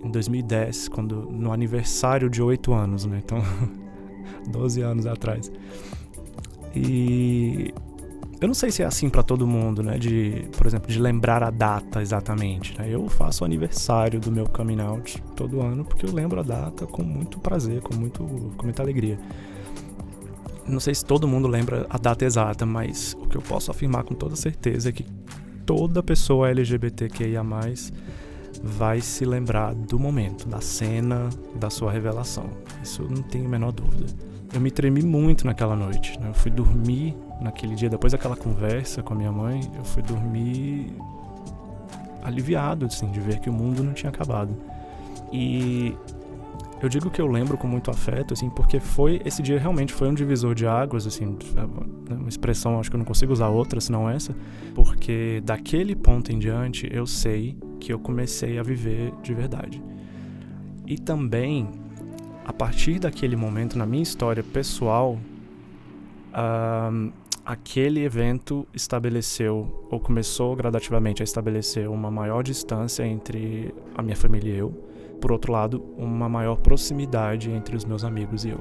em 0.04 0.10
2010, 0.10 0.88
quando 0.90 1.30
no 1.30 1.52
aniversário 1.52 2.30
de 2.30 2.42
8 2.42 2.74
anos, 2.74 3.06
né? 3.06 3.22
Então, 3.24 3.42
12 4.50 4.82
anos 4.82 5.06
atrás. 5.06 5.52
E 6.76 7.74
eu 8.42 8.48
não 8.48 8.54
sei 8.54 8.72
se 8.72 8.82
é 8.82 8.86
assim 8.86 9.10
para 9.10 9.22
todo 9.22 9.46
mundo, 9.46 9.84
né? 9.84 9.98
De, 9.98 10.48
por 10.58 10.66
exemplo, 10.66 10.90
de 10.90 10.98
lembrar 10.98 11.44
a 11.44 11.50
data 11.50 12.02
exatamente. 12.02 12.78
Né? 12.78 12.88
Eu 12.90 13.08
faço 13.10 13.44
o 13.44 13.46
aniversário 13.46 14.20
do 14.20 14.32
meu 14.32 14.48
coming 14.48 14.80
out 14.80 15.22
todo 15.36 15.60
ano 15.62 15.84
porque 15.84 16.06
eu 16.06 16.14
lembro 16.14 16.40
a 16.40 16.44
data 16.44 16.86
com 16.86 17.04
muito 17.04 17.40
prazer, 17.40 17.82
com, 17.82 17.94
muito, 17.96 18.24
com 18.56 18.64
muita 18.64 18.82
alegria. 18.82 19.20
Não 20.66 20.80
sei 20.80 20.96
se 20.96 21.04
todo 21.04 21.28
mundo 21.28 21.48
lembra 21.48 21.86
a 21.90 21.98
data 21.98 22.24
exata, 22.24 22.66
mas 22.66 23.18
o 23.20 23.28
que 23.28 23.36
eu 23.36 23.42
posso 23.42 23.72
afirmar 23.72 24.04
com 24.04 24.14
toda 24.14 24.36
certeza 24.36 24.90
é 24.90 24.92
que 24.92 25.06
toda 25.66 26.02
pessoa 26.02 26.50
LGBTQIA+, 26.50 27.44
vai 28.62 29.02
se 29.02 29.26
lembrar 29.26 29.74
do 29.74 29.98
momento, 29.98 30.48
da 30.48 30.62
cena, 30.62 31.30
da 31.56 31.70
sua 31.70 31.92
revelação. 31.92 32.50
Isso 32.84 33.04
não 33.04 33.22
tenho 33.22 33.46
a 33.46 33.50
menor 33.50 33.72
dúvida. 33.72 34.08
Eu 34.54 34.60
me 34.60 34.72
tremi 34.72 35.02
muito 35.02 35.46
naquela 35.46 35.76
noite. 35.76 36.20
Né? 36.20 36.30
Eu 36.30 36.34
fui 36.34 36.52
dormir 36.52 37.16
naquele 37.40 37.76
dia, 37.76 37.90
depois 37.90 38.12
daquela 38.12 38.36
conversa 38.36 39.02
com 39.02 39.14
a 39.14 39.18
minha 39.18 39.32
mãe, 39.32 39.62
eu 39.78 39.84
fui 39.84 40.04
dormir 40.04 40.94
aliviado, 42.24 42.86
assim, 42.86 43.10
de 43.12 43.20
ver 43.20 43.40
que 43.40 43.50
o 43.50 43.54
mundo 43.54 43.84
não 43.84 43.94
tinha 43.94 44.10
acabado. 44.10 44.56
E 45.32 45.96
eu 46.82 46.90
digo 46.90 47.10
que 47.10 47.22
eu 47.22 47.28
lembro 47.28 47.58
com 47.58 47.68
muito 47.68 47.90
afeto, 47.92 48.34
assim, 48.34 48.50
porque 48.50 48.80
foi 48.80 49.22
esse 49.24 49.42
dia 49.42 49.60
realmente 49.60 49.94
foi 49.94 50.10
um 50.10 50.14
divisor 50.14 50.56
de 50.56 50.66
águas, 50.66 51.06
assim, 51.06 51.38
é 51.56 52.14
uma 52.14 52.30
expressão, 52.30 52.80
acho 52.80 52.90
que 52.90 52.96
eu 52.96 53.00
não 53.00 53.06
consigo 53.06 53.32
usar 53.32 53.50
outra 53.50 53.80
senão 53.80 54.10
essa, 54.10 54.36
porque 54.74 55.42
daquele 55.46 55.96
ponto 55.96 56.32
em 56.32 56.40
diante 56.40 56.90
eu 56.92 57.06
sei 57.06 57.58
que 57.80 57.94
eu 57.94 58.00
comecei 58.00 58.60
a 58.60 58.64
viver 58.64 59.14
de 59.24 59.34
verdade. 59.34 59.82
E 60.86 60.98
também, 60.98 61.70
a 62.46 62.54
partir 62.54 63.00
daquele 63.00 63.36
momento 63.36 63.78
na 63.78 63.86
minha 63.86 64.04
história 64.04 64.44
pessoal, 64.44 65.18
uh, 66.34 67.12
aquele 67.46 68.04
evento 68.04 68.68
estabeleceu, 68.74 69.88
ou 69.90 70.00
começou 70.00 70.56
gradativamente 70.56 71.22
a 71.22 71.26
estabelecer 71.26 71.90
uma 71.90 72.12
maior 72.12 72.44
distância 72.44 73.06
entre 73.06 73.74
a 73.96 74.02
minha 74.02 74.16
família 74.16 74.54
e 74.54 74.58
eu 74.58 74.90
por 75.20 75.32
outro 75.32 75.52
lado, 75.52 75.84
uma 75.98 76.30
maior 76.30 76.56
proximidade 76.58 77.52
entre 77.52 77.76
os 77.76 77.86
meus 77.86 78.04
amigos 78.04 78.46
e 78.46 78.50
eu. 78.50 78.60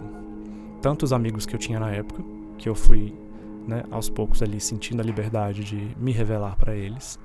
Tanto 0.82 1.04
os 1.04 1.12
amigos 1.12 1.46
que 1.46 1.54
eu 1.54 1.58
tinha 1.58 1.78
na 1.78 1.90
época, 1.90 2.22
que 2.56 2.68
eu 2.68 2.74
fui 2.74 3.14
né, 3.66 3.84
aos 3.90 4.08
poucos 4.08 4.42
ali 4.42 4.60
sentindo 4.60 5.00
a 5.00 5.04
liberdade 5.04 5.62
de 5.62 5.96
me 5.96 6.12
revelar 6.12 6.56
para 6.56 6.74
eles, 6.74 7.18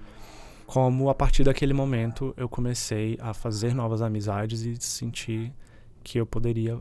como 0.73 1.07
a 1.07 1.13
partir 1.13 1.43
daquele 1.43 1.71
momento 1.71 2.33
eu 2.35 2.49
comecei 2.49 3.15
a 3.21 3.31
fazer 3.31 3.75
novas 3.75 4.01
amizades 4.01 4.63
e 4.63 4.75
sentir 4.77 5.53
que 6.03 6.19
eu 6.19 6.25
poderia 6.25 6.79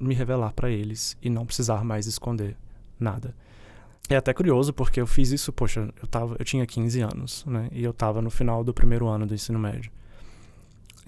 me 0.00 0.16
revelar 0.16 0.52
para 0.52 0.68
eles 0.68 1.16
e 1.22 1.30
não 1.30 1.46
precisar 1.46 1.84
mais 1.84 2.06
esconder 2.08 2.56
nada. 2.98 3.32
É 4.08 4.16
até 4.16 4.34
curioso 4.34 4.72
porque 4.72 5.00
eu 5.00 5.06
fiz 5.06 5.30
isso, 5.30 5.52
poxa, 5.52 5.88
eu 6.02 6.08
tava, 6.08 6.34
eu 6.40 6.44
tinha 6.44 6.66
15 6.66 7.02
anos, 7.02 7.44
né? 7.46 7.68
E 7.70 7.84
eu 7.84 7.92
estava 7.92 8.20
no 8.20 8.30
final 8.30 8.64
do 8.64 8.74
primeiro 8.74 9.06
ano 9.06 9.24
do 9.24 9.32
ensino 9.32 9.60
médio. 9.60 9.92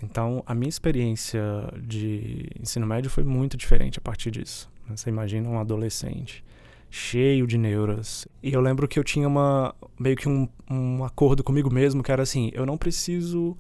Então, 0.01 0.45
a 0.47 0.55
minha 0.55 0.69
experiência 0.69 1.43
de 1.77 2.49
ensino 2.61 2.87
médio 2.87 3.11
foi 3.11 3.25
muito 3.25 3.57
diferente 3.57 3.99
a 3.99 4.03
partir 4.03 4.31
disso. 4.31 4.71
Né? 4.89 4.97
Você 4.97 5.11
imagina 5.11 5.49
um 5.49 5.59
adolescente 5.59 6.45
cheio 6.91 7.47
de 7.47 7.59
neuras. 7.59 8.27
E 8.43 8.53
eu 8.53 8.61
lembro 8.61 8.87
que 8.89 8.99
eu 8.99 9.05
tinha 9.05 9.27
uma 9.29 9.75
meio 9.99 10.17
que 10.17 10.29
um, 10.29 10.49
um 10.71 11.05
acordo 11.05 11.43
comigo 11.45 11.73
mesmo 11.73 12.03
que 12.03 12.13
era 12.13 12.23
assim: 12.23 12.51
eu 12.55 12.67
não 12.67 12.77
preciso 12.77 13.57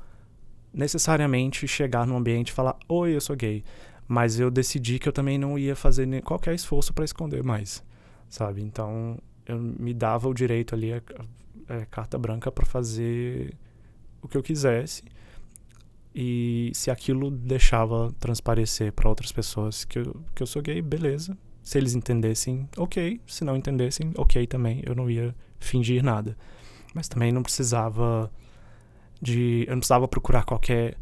necessariamente 0.72 1.66
chegar 1.66 2.06
num 2.06 2.16
ambiente 2.16 2.48
e 2.48 2.52
falar, 2.52 2.76
oi, 2.88 3.14
eu 3.16 3.20
sou 3.20 3.34
gay. 3.36 3.64
Mas 4.06 4.38
eu 4.38 4.50
decidi 4.50 4.98
que 4.98 5.08
eu 5.08 5.12
também 5.12 5.38
não 5.38 5.58
ia 5.58 5.74
fazer 5.74 6.22
qualquer 6.22 6.54
esforço 6.54 6.92
para 6.92 7.04
esconder 7.04 7.42
mais, 7.42 7.82
sabe? 8.28 8.62
Então 8.62 9.18
eu 9.46 9.58
me 9.58 9.92
dava 9.92 10.28
o 10.28 10.34
direito 10.34 10.74
ali, 10.74 10.92
a, 10.92 11.02
a 11.68 11.86
carta 11.86 12.18
branca 12.18 12.52
para 12.52 12.64
fazer 12.64 13.54
o 14.22 14.28
que 14.28 14.36
eu 14.36 14.42
quisesse 14.42 15.02
e 16.18 16.70
se 16.74 16.90
aquilo 16.90 17.30
deixava 17.30 18.10
transparecer 18.18 18.90
para 18.90 19.06
outras 19.06 19.30
pessoas 19.30 19.84
que 19.84 19.98
eu, 19.98 20.16
que 20.34 20.42
eu 20.42 20.46
sou 20.46 20.62
gay, 20.62 20.80
beleza. 20.80 21.36
Se 21.66 21.78
eles 21.78 21.96
entendessem, 21.96 22.68
ok. 22.76 23.20
Se 23.26 23.44
não 23.44 23.56
entendessem, 23.56 24.12
ok 24.16 24.46
também. 24.46 24.84
Eu 24.86 24.94
não 24.94 25.10
ia 25.10 25.34
fingir 25.58 26.00
nada. 26.00 26.38
Mas 26.94 27.08
também 27.08 27.32
não 27.32 27.42
precisava 27.42 28.30
de. 29.20 29.64
Eu 29.66 29.72
não 29.72 29.80
precisava 29.80 30.06
procurar 30.06 30.44
qualquer. 30.44 30.96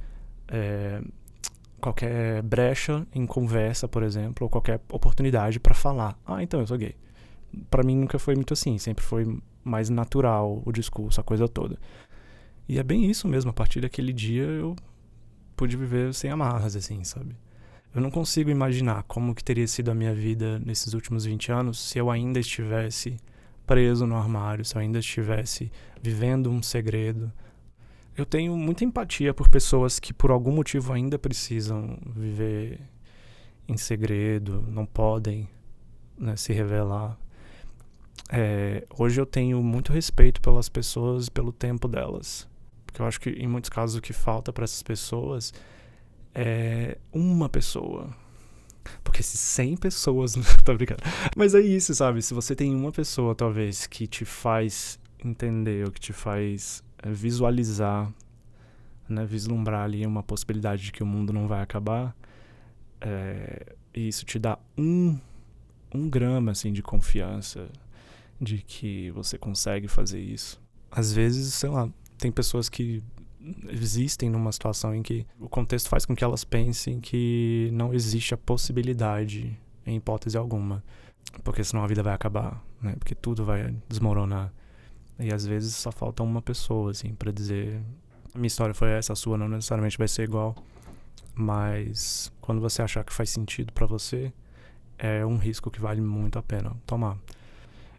É, 0.48 1.02
qualquer 1.82 2.40
brecha 2.40 3.06
em 3.14 3.26
conversa, 3.26 3.86
por 3.86 4.02
exemplo, 4.02 4.46
ou 4.46 4.48
qualquer 4.48 4.80
oportunidade 4.90 5.60
para 5.60 5.74
falar. 5.74 6.18
Ah, 6.26 6.42
então 6.42 6.60
eu 6.60 6.66
sou 6.66 6.78
gay. 6.78 6.96
Para 7.68 7.82
mim 7.82 7.96
nunca 7.98 8.18
foi 8.18 8.34
muito 8.34 8.54
assim. 8.54 8.78
Sempre 8.78 9.04
foi 9.04 9.38
mais 9.62 9.90
natural 9.90 10.62
o 10.64 10.72
discurso, 10.72 11.20
a 11.20 11.24
coisa 11.24 11.46
toda. 11.46 11.78
E 12.66 12.78
é 12.78 12.82
bem 12.82 13.04
isso 13.10 13.28
mesmo. 13.28 13.50
A 13.50 13.54
partir 13.54 13.82
daquele 13.82 14.14
dia 14.14 14.44
eu 14.44 14.74
pude 15.54 15.76
viver 15.76 16.14
sem 16.14 16.30
amarras, 16.30 16.74
assim, 16.74 17.04
sabe? 17.04 17.36
Eu 17.94 18.00
não 18.00 18.10
consigo 18.10 18.50
imaginar 18.50 19.04
como 19.04 19.34
que 19.34 19.44
teria 19.44 19.68
sido 19.68 19.90
a 19.90 19.94
minha 19.94 20.12
vida 20.12 20.58
nesses 20.58 20.94
últimos 20.94 21.24
20 21.24 21.52
anos 21.52 21.78
se 21.78 21.96
eu 21.96 22.10
ainda 22.10 22.40
estivesse 22.40 23.16
preso 23.64 24.04
no 24.04 24.16
armário, 24.16 24.64
se 24.64 24.74
eu 24.74 24.80
ainda 24.80 24.98
estivesse 24.98 25.70
vivendo 26.02 26.50
um 26.50 26.60
segredo. 26.60 27.32
Eu 28.16 28.26
tenho 28.26 28.56
muita 28.56 28.84
empatia 28.84 29.32
por 29.32 29.48
pessoas 29.48 30.00
que 30.00 30.12
por 30.12 30.32
algum 30.32 30.50
motivo 30.50 30.92
ainda 30.92 31.18
precisam 31.18 31.96
viver 32.16 32.80
em 33.68 33.76
segredo, 33.76 34.64
não 34.68 34.84
podem 34.84 35.48
né, 36.18 36.34
se 36.34 36.52
revelar. 36.52 37.16
É, 38.28 38.84
hoje 38.98 39.20
eu 39.20 39.26
tenho 39.26 39.62
muito 39.62 39.92
respeito 39.92 40.40
pelas 40.40 40.68
pessoas 40.68 41.28
e 41.28 41.30
pelo 41.30 41.52
tempo 41.52 41.86
delas. 41.86 42.48
Porque 42.84 43.00
eu 43.00 43.06
acho 43.06 43.20
que 43.20 43.30
em 43.30 43.46
muitos 43.46 43.70
casos 43.70 43.96
o 43.96 44.02
que 44.02 44.12
falta 44.12 44.52
para 44.52 44.64
essas 44.64 44.82
pessoas 44.82 45.52
é 46.34 46.98
uma 47.12 47.48
pessoa. 47.48 48.08
Porque 49.02 49.22
se 49.22 49.36
100 49.36 49.76
pessoas. 49.76 50.34
tô 50.64 50.74
brincando. 50.74 51.02
Mas 51.36 51.54
é 51.54 51.60
isso, 51.60 51.94
sabe? 51.94 52.20
Se 52.22 52.34
você 52.34 52.54
tem 52.54 52.74
uma 52.74 52.92
pessoa, 52.92 53.34
talvez, 53.34 53.86
que 53.86 54.06
te 54.06 54.24
faz 54.24 54.98
entender, 55.24 55.86
ou 55.86 55.92
que 55.92 56.00
te 56.00 56.12
faz 56.12 56.82
é, 57.02 57.10
visualizar, 57.10 58.12
né? 59.08 59.24
Vislumbrar 59.24 59.84
ali 59.84 60.04
uma 60.06 60.22
possibilidade 60.22 60.82
de 60.82 60.92
que 60.92 61.02
o 61.02 61.06
mundo 61.06 61.32
não 61.32 61.46
vai 61.46 61.62
acabar. 61.62 62.14
É, 63.00 63.74
e 63.94 64.08
isso 64.08 64.24
te 64.24 64.38
dá 64.38 64.58
um, 64.76 65.18
um 65.94 66.08
grama, 66.08 66.52
assim, 66.52 66.72
de 66.72 66.82
confiança 66.82 67.68
de 68.40 68.58
que 68.58 69.10
você 69.12 69.38
consegue 69.38 69.88
fazer 69.88 70.20
isso. 70.20 70.60
Às 70.90 71.12
vezes, 71.12 71.54
sei 71.54 71.70
lá, 71.70 71.88
tem 72.18 72.30
pessoas 72.30 72.68
que 72.68 73.02
existem 73.68 74.30
numa 74.30 74.52
situação 74.52 74.94
em 74.94 75.02
que 75.02 75.26
o 75.38 75.48
contexto 75.48 75.88
faz 75.88 76.04
com 76.04 76.14
que 76.14 76.24
elas 76.24 76.44
pensem 76.44 77.00
que 77.00 77.68
não 77.72 77.92
existe 77.92 78.34
a 78.34 78.36
possibilidade, 78.36 79.58
em 79.86 79.96
hipótese 79.96 80.36
alguma, 80.36 80.82
porque 81.42 81.62
senão 81.62 81.84
a 81.84 81.86
vida 81.86 82.02
vai 82.02 82.14
acabar, 82.14 82.62
né? 82.80 82.94
Porque 82.98 83.14
tudo 83.14 83.44
vai 83.44 83.74
desmoronar. 83.88 84.52
E 85.18 85.32
às 85.32 85.46
vezes 85.46 85.74
só 85.74 85.92
falta 85.92 86.22
uma 86.22 86.42
pessoa, 86.42 86.90
assim, 86.90 87.14
para 87.14 87.30
dizer: 87.30 87.80
minha 88.34 88.46
história 88.46 88.74
foi 88.74 88.90
essa, 88.90 89.12
a 89.12 89.16
sua 89.16 89.36
não 89.36 89.48
necessariamente 89.48 89.98
vai 89.98 90.08
ser 90.08 90.24
igual, 90.24 90.54
mas 91.34 92.32
quando 92.40 92.60
você 92.60 92.82
achar 92.82 93.04
que 93.04 93.12
faz 93.12 93.30
sentido 93.30 93.72
para 93.72 93.86
você, 93.86 94.32
é 94.98 95.24
um 95.24 95.36
risco 95.36 95.70
que 95.70 95.80
vale 95.80 96.00
muito 96.00 96.38
a 96.38 96.42
pena 96.42 96.72
tomar. 96.86 97.18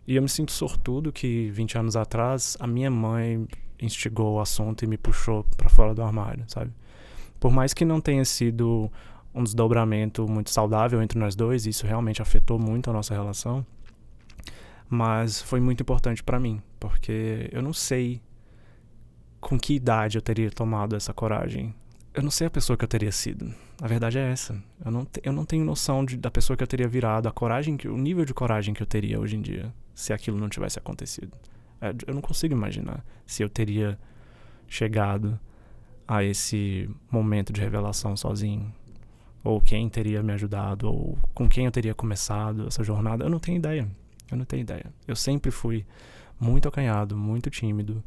E 0.08 0.16
eu 0.16 0.22
me 0.22 0.30
sinto 0.30 0.52
sortudo 0.52 1.12
que 1.12 1.50
20 1.52 1.78
anos 1.80 1.96
atrás 1.96 2.56
a 2.60 2.68
minha 2.68 2.92
mãe 2.92 3.48
instigou 3.80 4.36
o 4.36 4.40
assunto 4.40 4.84
e 4.84 4.88
me 4.88 4.98
puxou 4.98 5.44
para 5.58 5.70
fora 5.70 5.94
do 5.94 6.02
armário, 6.02 6.44
sabe? 6.48 6.72
Por 7.40 7.52
mais 7.52 7.74
que 7.74 7.86
não 7.86 8.00
tenha 8.02 8.26
sido 8.26 8.92
um 9.34 9.44
desdobramento 9.44 10.28
muito 10.28 10.50
saudável 10.50 11.02
entre 11.02 11.20
nós 11.20 11.36
dois, 11.36 11.66
isso 11.66 11.86
realmente 11.86 12.22
afetou 12.22 12.58
muito 12.58 12.90
a 12.90 12.94
nossa 12.94 13.14
relação, 13.14 13.66
mas 14.90 15.42
foi 15.42 15.60
muito 15.60 15.82
importante 15.82 16.24
para 16.24 16.40
mim, 16.40 16.62
porque 16.80 17.50
eu 17.52 17.62
não 17.62 17.74
sei 17.74 18.22
com 19.42 19.60
que 19.60 19.76
idade 19.76 20.18
eu 20.18 20.22
teria 20.22 20.50
tomado 20.50 20.96
essa 20.96 21.14
coragem. 21.14 21.74
Eu 22.14 22.24
não 22.24 22.32
sei 22.32 22.48
a 22.48 22.50
pessoa 22.50 22.78
que 22.78 22.84
eu 22.84 22.88
teria 22.88 23.12
sido. 23.12 23.54
A 23.82 23.88
verdade 23.88 24.18
é 24.18 24.32
essa. 24.32 24.60
Eu 24.84 24.90
não, 24.90 25.06
te, 25.06 25.22
eu 25.24 25.34
não 25.34 25.46
tenho 25.46 25.66
noção 25.66 26.06
de, 26.06 26.16
da 26.18 26.32
pessoa 26.32 26.56
que 26.56 26.64
eu 26.64 26.68
teria 26.68 26.88
virado, 26.88 27.28
a 27.28 27.32
coragem, 27.32 27.76
que, 27.76 27.88
o 27.88 27.98
nível 27.98 28.24
de 28.24 28.34
coragem 28.34 28.74
que 28.74 28.82
eu 28.82 28.88
teria 28.88 29.20
hoje 29.20 29.36
em 29.36 29.42
dia, 29.42 29.72
se 29.94 30.14
aquilo 30.14 30.38
não 30.38 30.50
tivesse 30.50 30.80
acontecido. 30.80 31.32
É, 31.82 31.94
eu 32.08 32.14
não 32.14 32.22
consigo 32.22 32.54
imaginar 32.54 33.06
se 33.26 33.44
eu 33.44 33.50
teria 33.50 33.98
chegado 34.68 35.40
a 36.08 36.24
esse 36.24 36.90
momento 37.10 37.52
de 37.52 37.62
revelação 37.62 38.16
sozinho. 38.16 38.72
Ou 39.44 39.62
quem 39.62 39.88
teria 39.90 40.24
me 40.24 40.34
ajudado, 40.34 40.88
ou 40.88 41.18
com 41.34 41.48
quem 41.48 41.66
eu 41.66 41.72
teria 41.72 41.94
começado 41.94 42.68
essa 42.68 42.84
jornada. 42.84 43.24
Eu 43.24 43.30
não 43.30 43.40
tenho 43.40 43.58
ideia. 43.58 43.88
Eu 44.32 44.38
não 44.38 44.46
tenho 44.46 44.62
ideia. 44.62 44.86
Eu 45.08 45.16
sempre 45.16 45.52
fui 45.52 45.86
muito 46.40 46.68
acanhado, 46.68 47.16
muito 47.16 47.50
tímido, 47.50 48.04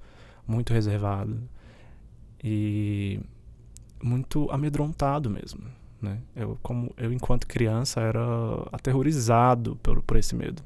muito 0.46 0.72
reservado 0.72 1.40
e 2.42 3.20
muito 4.02 4.50
amedrontado 4.50 5.30
mesmo. 5.30 5.62
Né? 6.00 6.18
Eu, 6.34 6.58
como, 6.62 6.92
eu, 6.96 7.12
enquanto 7.12 7.46
criança, 7.46 8.00
era 8.00 8.20
aterrorizado 8.72 9.76
por, 9.76 10.02
por 10.02 10.16
esse 10.16 10.34
medo. 10.34 10.62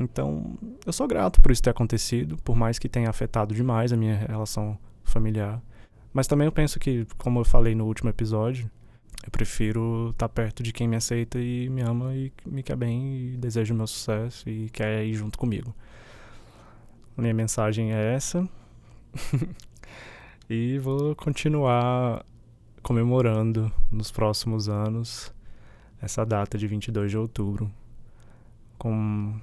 Então, 0.00 0.58
eu 0.86 0.92
sou 0.92 1.06
grato 1.06 1.42
por 1.42 1.52
isso 1.52 1.62
ter 1.62 1.70
acontecido, 1.70 2.36
por 2.38 2.56
mais 2.56 2.78
que 2.78 2.88
tenha 2.88 3.10
afetado 3.10 3.54
demais 3.54 3.92
a 3.92 3.96
minha 3.96 4.16
relação 4.16 4.78
familiar. 5.04 5.62
Mas 6.12 6.26
também 6.26 6.46
eu 6.46 6.52
penso 6.52 6.80
que, 6.80 7.06
como 7.18 7.40
eu 7.40 7.44
falei 7.44 7.74
no 7.74 7.84
último 7.84 8.08
episódio, 8.08 8.70
eu 9.22 9.30
prefiro 9.30 10.10
estar 10.10 10.26
tá 10.26 10.34
perto 10.34 10.62
de 10.62 10.72
quem 10.72 10.88
me 10.88 10.96
aceita 10.96 11.38
e 11.38 11.68
me 11.68 11.82
ama 11.82 12.14
e 12.14 12.32
me 12.46 12.62
quer 12.62 12.76
bem 12.76 13.14
e 13.14 13.36
deseja 13.36 13.74
o 13.74 13.76
meu 13.76 13.86
sucesso 13.86 14.48
e 14.48 14.70
quer 14.70 15.04
ir 15.04 15.14
junto 15.14 15.38
comigo. 15.38 15.74
Minha 17.16 17.34
mensagem 17.34 17.92
é 17.92 18.14
essa. 18.14 18.48
E 20.52 20.80
vou 20.80 21.14
continuar 21.14 22.26
comemorando 22.82 23.72
nos 23.88 24.10
próximos 24.10 24.68
anos 24.68 25.32
essa 26.02 26.26
data 26.26 26.58
de 26.58 26.66
22 26.66 27.08
de 27.08 27.16
outubro 27.16 27.70
com 28.76 29.40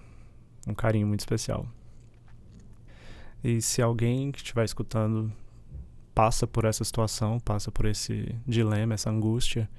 um 0.68 0.74
carinho 0.74 1.08
muito 1.08 1.22
especial. 1.22 1.66
E 3.44 3.62
se 3.62 3.82
alguém 3.82 4.32
que 4.32 4.40
estiver 4.40 4.66
escutando 4.66 5.32
passa 6.14 6.48
por 6.48 6.66
essa 6.66 6.84
situação, 6.84 7.40
passa 7.40 7.72
por 7.72 7.86
esse 7.86 8.36
dilema, 8.46 8.96
essa 8.96 9.10
angústia, 9.10 9.70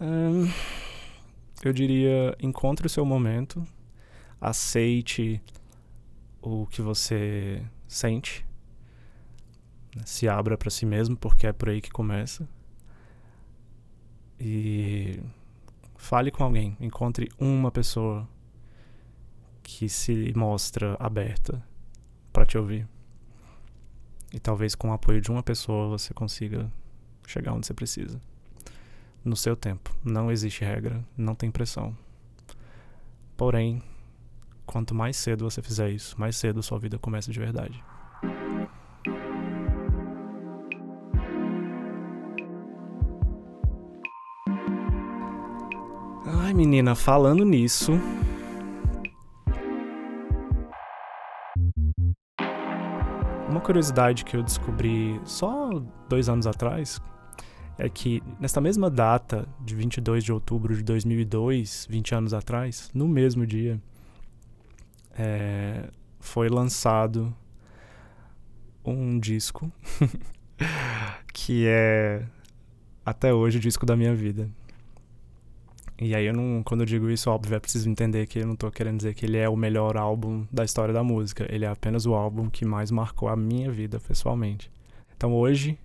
hum, 0.00 0.50
eu 1.64 1.72
diria: 1.72 2.36
encontre 2.40 2.86
o 2.86 2.90
seu 2.90 3.04
momento, 3.04 3.66
aceite 4.40 5.40
o 6.42 6.66
que 6.66 6.82
você 6.82 7.62
sente, 7.86 8.44
né, 9.94 10.02
se 10.04 10.28
abra 10.28 10.58
para 10.58 10.70
si 10.70 10.84
mesmo, 10.84 11.16
porque 11.16 11.46
é 11.46 11.52
por 11.52 11.68
aí 11.68 11.80
que 11.80 11.90
começa. 11.90 12.48
E 14.40 15.20
fale 15.96 16.30
com 16.30 16.44
alguém, 16.44 16.76
encontre 16.80 17.28
uma 17.38 17.70
pessoa 17.70 18.28
que 19.70 19.86
se 19.86 20.32
mostra 20.34 20.96
aberta 20.98 21.62
para 22.32 22.46
te 22.46 22.56
ouvir. 22.56 22.88
E 24.32 24.40
talvez 24.40 24.74
com 24.74 24.88
o 24.88 24.92
apoio 24.94 25.20
de 25.20 25.30
uma 25.30 25.42
pessoa 25.42 25.90
você 25.90 26.14
consiga 26.14 26.72
chegar 27.26 27.52
onde 27.52 27.66
você 27.66 27.74
precisa. 27.74 28.18
No 29.22 29.36
seu 29.36 29.54
tempo. 29.54 29.94
Não 30.02 30.32
existe 30.32 30.64
regra, 30.64 31.04
não 31.14 31.34
tem 31.34 31.50
pressão. 31.50 31.94
Porém, 33.36 33.82
quanto 34.64 34.94
mais 34.94 35.18
cedo 35.18 35.48
você 35.48 35.60
fizer 35.60 35.90
isso, 35.90 36.18
mais 36.18 36.34
cedo 36.36 36.62
sua 36.62 36.78
vida 36.78 36.98
começa 36.98 37.30
de 37.30 37.38
verdade. 37.38 37.84
Ai, 46.24 46.54
menina, 46.54 46.94
falando 46.94 47.44
nisso, 47.44 47.92
curiosidade 53.68 54.24
que 54.24 54.34
eu 54.34 54.42
descobri 54.42 55.20
só 55.26 55.68
dois 56.08 56.26
anos 56.30 56.46
atrás 56.46 57.02
é 57.76 57.86
que 57.86 58.22
nesta 58.40 58.62
mesma 58.62 58.88
data 58.88 59.46
de 59.60 59.74
22 59.74 60.24
de 60.24 60.32
outubro 60.32 60.74
de 60.74 60.82
2002, 60.82 61.86
20 61.90 62.14
anos 62.14 62.32
atrás, 62.32 62.90
no 62.94 63.06
mesmo 63.06 63.46
dia, 63.46 63.78
é, 65.12 65.90
foi 66.18 66.48
lançado 66.48 67.36
um 68.82 69.18
disco 69.18 69.70
que 71.34 71.66
é 71.66 72.24
até 73.04 73.34
hoje 73.34 73.58
o 73.58 73.60
disco 73.60 73.84
da 73.84 73.94
minha 73.94 74.14
vida. 74.14 74.48
E 76.00 76.14
aí 76.14 76.26
eu 76.26 76.32
não, 76.32 76.62
quando 76.62 76.82
eu 76.82 76.86
digo 76.86 77.10
isso, 77.10 77.28
óbvio, 77.28 77.56
é 77.56 77.58
preciso 77.60 77.88
entender 77.90 78.26
que 78.26 78.38
eu 78.38 78.46
não 78.46 78.54
tô 78.54 78.70
querendo 78.70 78.98
dizer 78.98 79.14
que 79.14 79.26
ele 79.26 79.36
é 79.36 79.48
o 79.48 79.56
melhor 79.56 79.96
álbum 79.96 80.46
da 80.50 80.64
história 80.64 80.94
da 80.94 81.02
música. 81.02 81.46
Ele 81.52 81.64
é 81.64 81.68
apenas 81.68 82.06
o 82.06 82.14
álbum 82.14 82.48
que 82.48 82.64
mais 82.64 82.90
marcou 82.90 83.28
a 83.28 83.36
minha 83.36 83.70
vida 83.70 83.98
pessoalmente. 83.98 84.70
Então 85.16 85.34
hoje, 85.34 85.76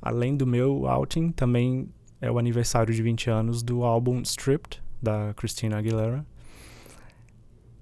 além 0.00 0.34
do 0.34 0.46
meu 0.46 0.86
outing, 0.86 1.30
também 1.30 1.86
é 2.18 2.30
o 2.30 2.38
aniversário 2.38 2.94
de 2.94 3.02
20 3.02 3.28
anos 3.28 3.62
do 3.62 3.84
álbum 3.84 4.22
Stripped, 4.22 4.82
da 5.02 5.34
Christina 5.34 5.76
Aguilera. 5.76 6.24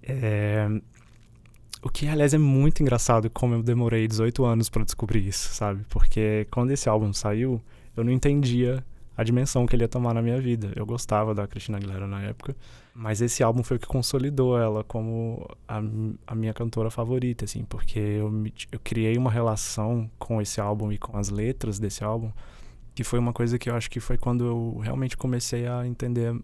É... 0.02 0.66
O 1.82 1.88
que, 1.88 2.08
aliás, 2.08 2.34
é 2.34 2.38
muito 2.38 2.82
engraçado 2.82 3.30
como 3.30 3.54
eu 3.54 3.62
demorei 3.62 4.08
18 4.08 4.44
anos 4.44 4.68
para 4.68 4.84
descobrir 4.84 5.26
isso, 5.26 5.54
sabe? 5.54 5.84
Porque 5.88 6.46
quando 6.50 6.72
esse 6.72 6.88
álbum 6.88 7.12
saiu, 7.12 7.62
eu 7.96 8.02
não 8.02 8.12
entendia 8.12 8.84
a 9.20 9.22
dimensão 9.22 9.66
que 9.66 9.76
ele 9.76 9.84
ia 9.84 9.88
tomar 9.88 10.14
na 10.14 10.22
minha 10.22 10.40
vida. 10.40 10.72
Eu 10.74 10.86
gostava 10.86 11.34
da 11.34 11.46
Cristina 11.46 11.76
Aguilera 11.76 12.06
na 12.06 12.22
época, 12.22 12.56
mas 12.94 13.20
esse 13.20 13.42
álbum 13.42 13.62
foi 13.62 13.76
o 13.76 13.80
que 13.80 13.86
consolidou 13.86 14.58
ela 14.58 14.82
como 14.82 15.46
a, 15.68 15.82
a 16.26 16.34
minha 16.34 16.54
cantora 16.54 16.90
favorita, 16.90 17.44
assim, 17.44 17.62
porque 17.64 17.98
eu, 17.98 18.30
me, 18.30 18.50
eu 18.72 18.80
criei 18.82 19.18
uma 19.18 19.30
relação 19.30 20.10
com 20.18 20.40
esse 20.40 20.58
álbum 20.58 20.90
e 20.90 20.96
com 20.96 21.18
as 21.18 21.28
letras 21.28 21.78
desse 21.78 22.02
álbum 22.02 22.32
que 22.94 23.04
foi 23.04 23.18
uma 23.18 23.32
coisa 23.32 23.58
que 23.58 23.68
eu 23.68 23.74
acho 23.74 23.90
que 23.90 24.00
foi 24.00 24.16
quando 24.16 24.46
eu 24.46 24.78
realmente 24.82 25.18
comecei 25.18 25.66
a 25.66 25.86
entender 25.86 26.34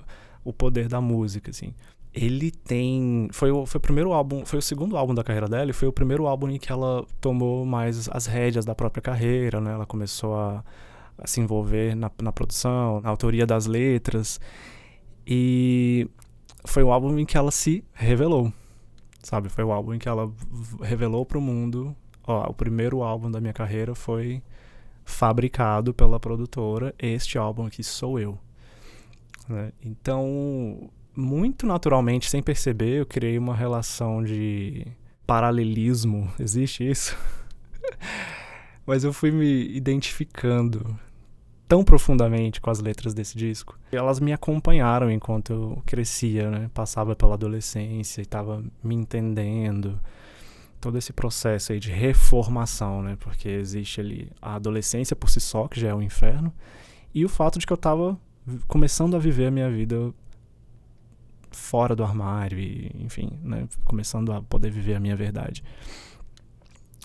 o 0.45 0.53
poder 0.53 0.87
da 0.87 1.01
música, 1.01 1.51
assim. 1.51 1.73
Ele 2.13 2.51
tem. 2.51 3.29
Foi 3.33 3.51
o, 3.51 3.65
foi 3.65 3.79
o 3.79 3.81
primeiro 3.81 4.13
álbum, 4.13 4.45
foi 4.45 4.59
o 4.59 4.63
segundo 4.63 4.99
álbum 4.99 5.15
da 5.15 5.25
carreira 5.25 5.49
dela 5.49 5.71
e 5.71 5.73
foi 5.73 5.89
o 5.89 5.93
primeiro 5.93 6.27
álbum 6.27 6.51
em 6.51 6.59
que 6.59 6.71
ela 6.71 7.07
tomou 7.23 7.65
mais 7.65 8.07
as 8.11 8.27
rédeas 8.27 8.67
da 8.67 8.75
própria 8.75 9.03
carreira, 9.03 9.63
né? 9.63 9.73
Ela 9.73 9.87
começou 9.87 10.35
a 10.35 10.63
a 11.19 11.27
se 11.27 11.41
envolver 11.41 11.95
na, 11.95 12.11
na 12.23 12.33
produção, 12.33 13.01
na 13.01 13.09
autoria 13.09 13.47
das 13.47 13.67
letras. 13.67 14.41
E 15.27 16.09
foi 16.65 16.83
o 16.83 16.93
álbum 16.93 17.19
em 17.19 17.25
que 17.25 17.37
ela 17.37 17.51
se 17.51 17.85
revelou, 17.93 18.53
sabe? 19.23 19.49
Foi 19.49 19.65
o 19.65 19.73
álbum 19.73 19.95
em 19.95 19.99
que 19.99 20.09
ela 20.09 20.31
revelou 20.83 21.25
para 21.25 21.39
o 21.39 21.41
mundo. 21.41 21.97
Ó, 22.27 22.51
o 22.51 22.55
primeiro 22.55 23.03
álbum 23.03 23.31
da 23.31 23.41
minha 23.41 23.53
carreira 23.53 23.95
foi 23.95 24.43
fabricado 25.05 25.95
pela 25.95 26.21
produtora. 26.21 26.95
Este 26.99 27.39
álbum 27.39 27.67
aqui 27.67 27.83
sou 27.83 28.19
eu. 28.19 28.39
Né? 29.49 29.73
Então, 29.83 30.91
muito 31.15 31.67
naturalmente, 31.67 32.29
sem 32.29 32.43
perceber, 32.43 33.01
eu 33.01 33.07
criei 33.07 33.39
uma 33.39 33.55
relação 33.55 34.23
de 34.23 34.87
paralelismo. 35.27 36.31
Existe 36.39 36.89
isso? 36.89 37.17
Mas 38.87 39.03
eu 39.03 39.13
fui 39.13 39.31
me 39.31 39.77
identificando 39.77 40.99
tão 41.69 41.83
profundamente 41.83 42.61
com 42.61 42.71
as 42.71 42.81
letras 42.81 43.13
desse 43.13 43.37
disco. 43.37 43.79
Elas 43.91 44.21
me 44.21 44.33
acompanharam 44.33 45.11
enquanto 45.11 45.53
eu 45.53 45.83
crescia, 45.85 46.51
né? 46.51 46.71
Passava 46.73 47.17
pela 47.17 47.35
adolescência 47.35 48.21
e 48.21 48.23
estava 48.23 48.63
me 48.83 48.95
entendendo. 48.95 49.99
Todo 50.81 50.99
esse 50.99 51.13
processo 51.13 51.73
aí 51.73 51.81
de 51.81 51.91
reformação, 51.91 53.03
né? 53.03 53.17
Porque 53.19 53.49
existe 53.49 54.01
ali 54.01 54.31
a 54.41 54.55
adolescência 54.55 55.17
por 55.17 55.29
si 55.29 55.41
só, 55.41 55.67
que 55.67 55.81
já 55.81 55.89
é 55.89 55.95
um 55.95 56.03
inferno, 56.03 56.53
e 57.15 57.25
o 57.25 57.29
fato 57.29 57.59
de 57.59 57.67
que 57.67 57.73
eu 57.73 57.77
estava 57.77 58.19
começando 58.69 59.17
a 59.17 59.19
viver 59.19 59.47
a 59.47 59.51
minha 59.51 59.71
vida 59.71 60.13
fora 61.51 61.97
do 61.97 62.05
armário 62.05 62.59
e, 62.59 62.93
enfim, 63.01 63.31
né? 63.43 63.67
Começando 63.85 64.33
a 64.33 64.43
poder 64.43 64.71
viver 64.71 64.95
a 64.95 65.01
minha 65.01 65.17
verdade. 65.17 65.65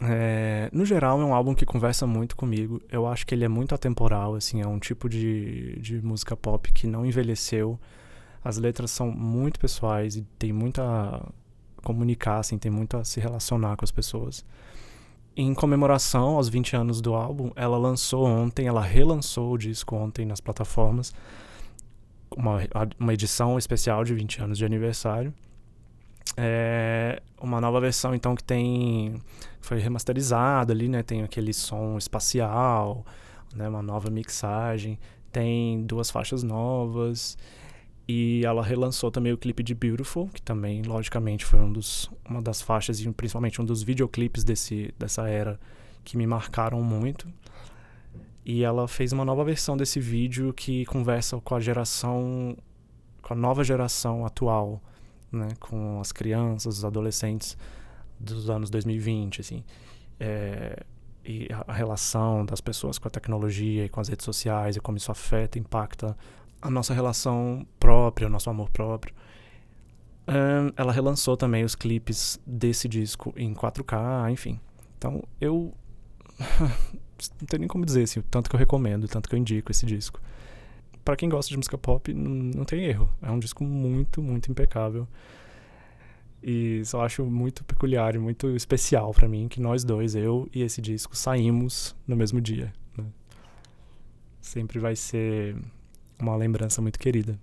É, 0.03 0.67
no 0.73 0.83
geral, 0.83 1.21
é 1.21 1.25
um 1.25 1.33
álbum 1.33 1.53
que 1.53 1.65
conversa 1.65 2.07
muito 2.07 2.35
comigo. 2.35 2.81
Eu 2.91 3.05
acho 3.05 3.25
que 3.25 3.35
ele 3.35 3.45
é 3.45 3.47
muito 3.47 3.75
atemporal, 3.75 4.35
assim, 4.35 4.61
é 4.61 4.67
um 4.67 4.79
tipo 4.79 5.07
de, 5.07 5.77
de 5.79 6.01
música 6.01 6.35
pop 6.35 6.71
que 6.71 6.87
não 6.87 7.05
envelheceu. 7.05 7.79
As 8.43 8.57
letras 8.57 8.89
são 8.89 9.11
muito 9.11 9.59
pessoais 9.59 10.15
e 10.15 10.23
tem 10.39 10.51
muito 10.51 10.81
a 10.81 11.29
comunicar, 11.83 12.39
assim, 12.39 12.57
tem 12.57 12.71
muito 12.71 12.97
a 12.97 13.03
se 13.03 13.19
relacionar 13.19 13.75
com 13.77 13.85
as 13.85 13.91
pessoas. 13.91 14.43
Em 15.35 15.53
comemoração 15.53 16.35
aos 16.35 16.49
20 16.49 16.75
anos 16.75 16.99
do 16.99 17.13
álbum, 17.13 17.51
ela 17.55 17.77
lançou 17.77 18.25
ontem, 18.25 18.67
ela 18.67 18.81
relançou 18.81 19.53
o 19.53 19.57
disco 19.57 19.95
ontem 19.95 20.25
nas 20.25 20.41
plataformas, 20.41 21.13
uma, 22.35 22.59
uma 22.99 23.13
edição 23.13 23.57
especial 23.57 24.03
de 24.03 24.15
20 24.15 24.41
anos 24.41 24.57
de 24.57 24.65
aniversário. 24.65 25.33
É 26.37 27.21
uma 27.41 27.59
nova 27.59 27.79
versão, 27.81 28.13
então, 28.13 28.35
que 28.35 28.43
tem. 28.43 29.15
Foi 29.59 29.79
remasterizado 29.79 30.71
ali, 30.71 30.87
né? 30.87 31.03
Tem 31.03 31.23
aquele 31.23 31.53
som 31.53 31.97
espacial, 31.97 33.05
né? 33.55 33.67
Uma 33.67 33.81
nova 33.81 34.09
mixagem. 34.09 34.99
Tem 35.31 35.83
duas 35.83 36.11
faixas 36.11 36.43
novas. 36.43 37.37
E 38.07 38.43
ela 38.45 38.63
relançou 38.63 39.09
também 39.11 39.31
o 39.31 39.37
clipe 39.37 39.63
de 39.63 39.73
Beautiful, 39.73 40.27
que 40.29 40.41
também, 40.41 40.81
logicamente, 40.81 41.45
foi 41.45 41.59
um 41.59 41.71
dos, 41.71 42.11
uma 42.27 42.41
das 42.41 42.61
faixas 42.61 42.99
e 42.99 43.09
principalmente 43.11 43.61
um 43.61 43.65
dos 43.65 43.83
videoclipes 43.83 44.43
desse, 44.43 44.93
dessa 44.99 45.29
era 45.29 45.59
que 46.03 46.17
me 46.17 46.27
marcaram 46.27 46.81
muito. 46.81 47.27
E 48.43 48.63
ela 48.63 48.87
fez 48.87 49.13
uma 49.13 49.23
nova 49.23 49.43
versão 49.43 49.77
desse 49.77 49.99
vídeo 49.99 50.51
que 50.51 50.85
conversa 50.87 51.39
com 51.39 51.55
a 51.55 51.59
geração, 51.59 52.57
com 53.21 53.33
a 53.33 53.37
nova 53.37 53.63
geração 53.63 54.25
atual 54.25 54.81
né, 55.31 55.49
com 55.59 55.99
as 55.99 56.11
crianças, 56.11 56.79
os 56.79 56.85
adolescentes 56.85 57.57
dos 58.19 58.49
anos 58.49 58.69
2020, 58.69 59.41
assim, 59.41 59.63
é, 60.19 60.83
e 61.25 61.47
a 61.67 61.73
relação 61.73 62.45
das 62.45 62.61
pessoas 62.61 62.97
com 62.97 63.07
a 63.07 63.11
tecnologia 63.11 63.85
e 63.85 63.89
com 63.89 63.99
as 63.99 64.07
redes 64.07 64.25
sociais 64.25 64.75
e 64.75 64.79
como 64.79 64.97
isso 64.97 65.11
afeta, 65.11 65.57
impacta 65.57 66.17
a 66.61 66.69
nossa 66.69 66.93
relação 66.93 67.65
própria, 67.79 68.27
o 68.27 68.29
nosso 68.29 68.49
amor 68.49 68.69
próprio. 68.69 69.13
Um, 70.27 70.71
ela 70.75 70.91
relançou 70.91 71.35
também 71.35 71.63
os 71.63 71.75
clipes 71.75 72.39
desse 72.45 72.87
disco 72.87 73.33
em 73.35 73.53
4K, 73.53 74.31
enfim. 74.31 74.59
Então 74.97 75.23
eu 75.39 75.73
não 77.39 77.47
tenho 77.47 77.61
nem 77.61 77.67
como 77.67 77.85
dizer 77.85 78.03
assim, 78.03 78.19
o 78.19 78.23
tanto 78.23 78.49
que 78.49 78.55
eu 78.55 78.59
recomendo, 78.59 79.05
o 79.05 79.07
tanto 79.07 79.27
que 79.27 79.35
eu 79.35 79.39
indico 79.39 79.71
esse 79.71 79.85
disco 79.85 80.21
para 81.03 81.15
quem 81.15 81.29
gosta 81.29 81.49
de 81.49 81.57
música 81.57 81.77
pop, 81.77 82.13
não, 82.13 82.31
não 82.31 82.65
tem 82.65 82.85
erro. 82.85 83.09
É 83.21 83.31
um 83.31 83.39
disco 83.39 83.63
muito, 83.63 84.21
muito 84.21 84.51
impecável. 84.51 85.07
E 86.43 86.83
só 86.85 87.03
acho 87.05 87.23
muito 87.25 87.63
peculiar 87.63 88.15
e 88.15 88.17
muito 88.17 88.55
especial 88.55 89.11
para 89.13 89.27
mim 89.27 89.47
que 89.47 89.61
nós 89.61 89.83
dois, 89.83 90.15
eu 90.15 90.49
e 90.53 90.63
esse 90.63 90.81
disco, 90.81 91.15
saímos 91.15 91.95
no 92.07 92.15
mesmo 92.15 92.41
dia. 92.41 92.73
Né? 92.97 93.05
Sempre 94.39 94.79
vai 94.79 94.95
ser 94.95 95.55
uma 96.19 96.35
lembrança 96.35 96.81
muito 96.81 96.97
querida. 96.97 97.37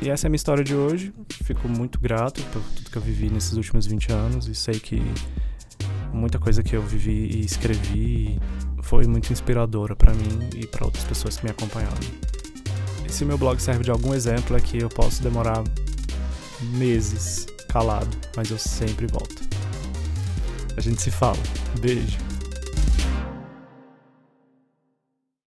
E 0.00 0.08
essa 0.10 0.26
é 0.26 0.28
a 0.28 0.30
minha 0.30 0.36
história 0.36 0.62
de 0.62 0.74
hoje. 0.74 1.12
Fico 1.44 1.68
muito 1.68 1.98
grato 2.00 2.42
por 2.52 2.62
tudo 2.62 2.90
que 2.90 2.96
eu 2.96 3.02
vivi 3.02 3.30
nesses 3.30 3.54
últimos 3.54 3.86
20 3.86 4.12
anos 4.12 4.48
e 4.48 4.54
sei 4.54 4.78
que 4.78 5.00
muita 6.12 6.38
coisa 6.38 6.62
que 6.62 6.74
eu 6.74 6.82
vivi 6.82 7.36
e 7.36 7.40
escrevi 7.40 8.40
foi 8.88 9.06
muito 9.06 9.30
inspiradora 9.30 9.94
para 9.94 10.14
mim 10.14 10.48
e 10.56 10.66
para 10.66 10.86
outras 10.86 11.04
pessoas 11.04 11.36
que 11.36 11.44
me 11.44 11.50
acompanharam. 11.50 11.98
E 13.06 13.12
se 13.12 13.22
meu 13.22 13.36
blog 13.36 13.60
serve 13.60 13.84
de 13.84 13.90
algum 13.90 14.14
exemplo 14.14 14.56
é 14.56 14.60
que 14.60 14.78
eu 14.78 14.88
posso 14.88 15.22
demorar 15.22 15.62
meses 16.72 17.46
calado, 17.68 18.16
mas 18.34 18.50
eu 18.50 18.56
sempre 18.56 19.06
volto. 19.06 19.42
A 20.74 20.80
gente 20.80 21.02
se 21.02 21.10
fala. 21.10 21.38
Beijo. 21.80 22.27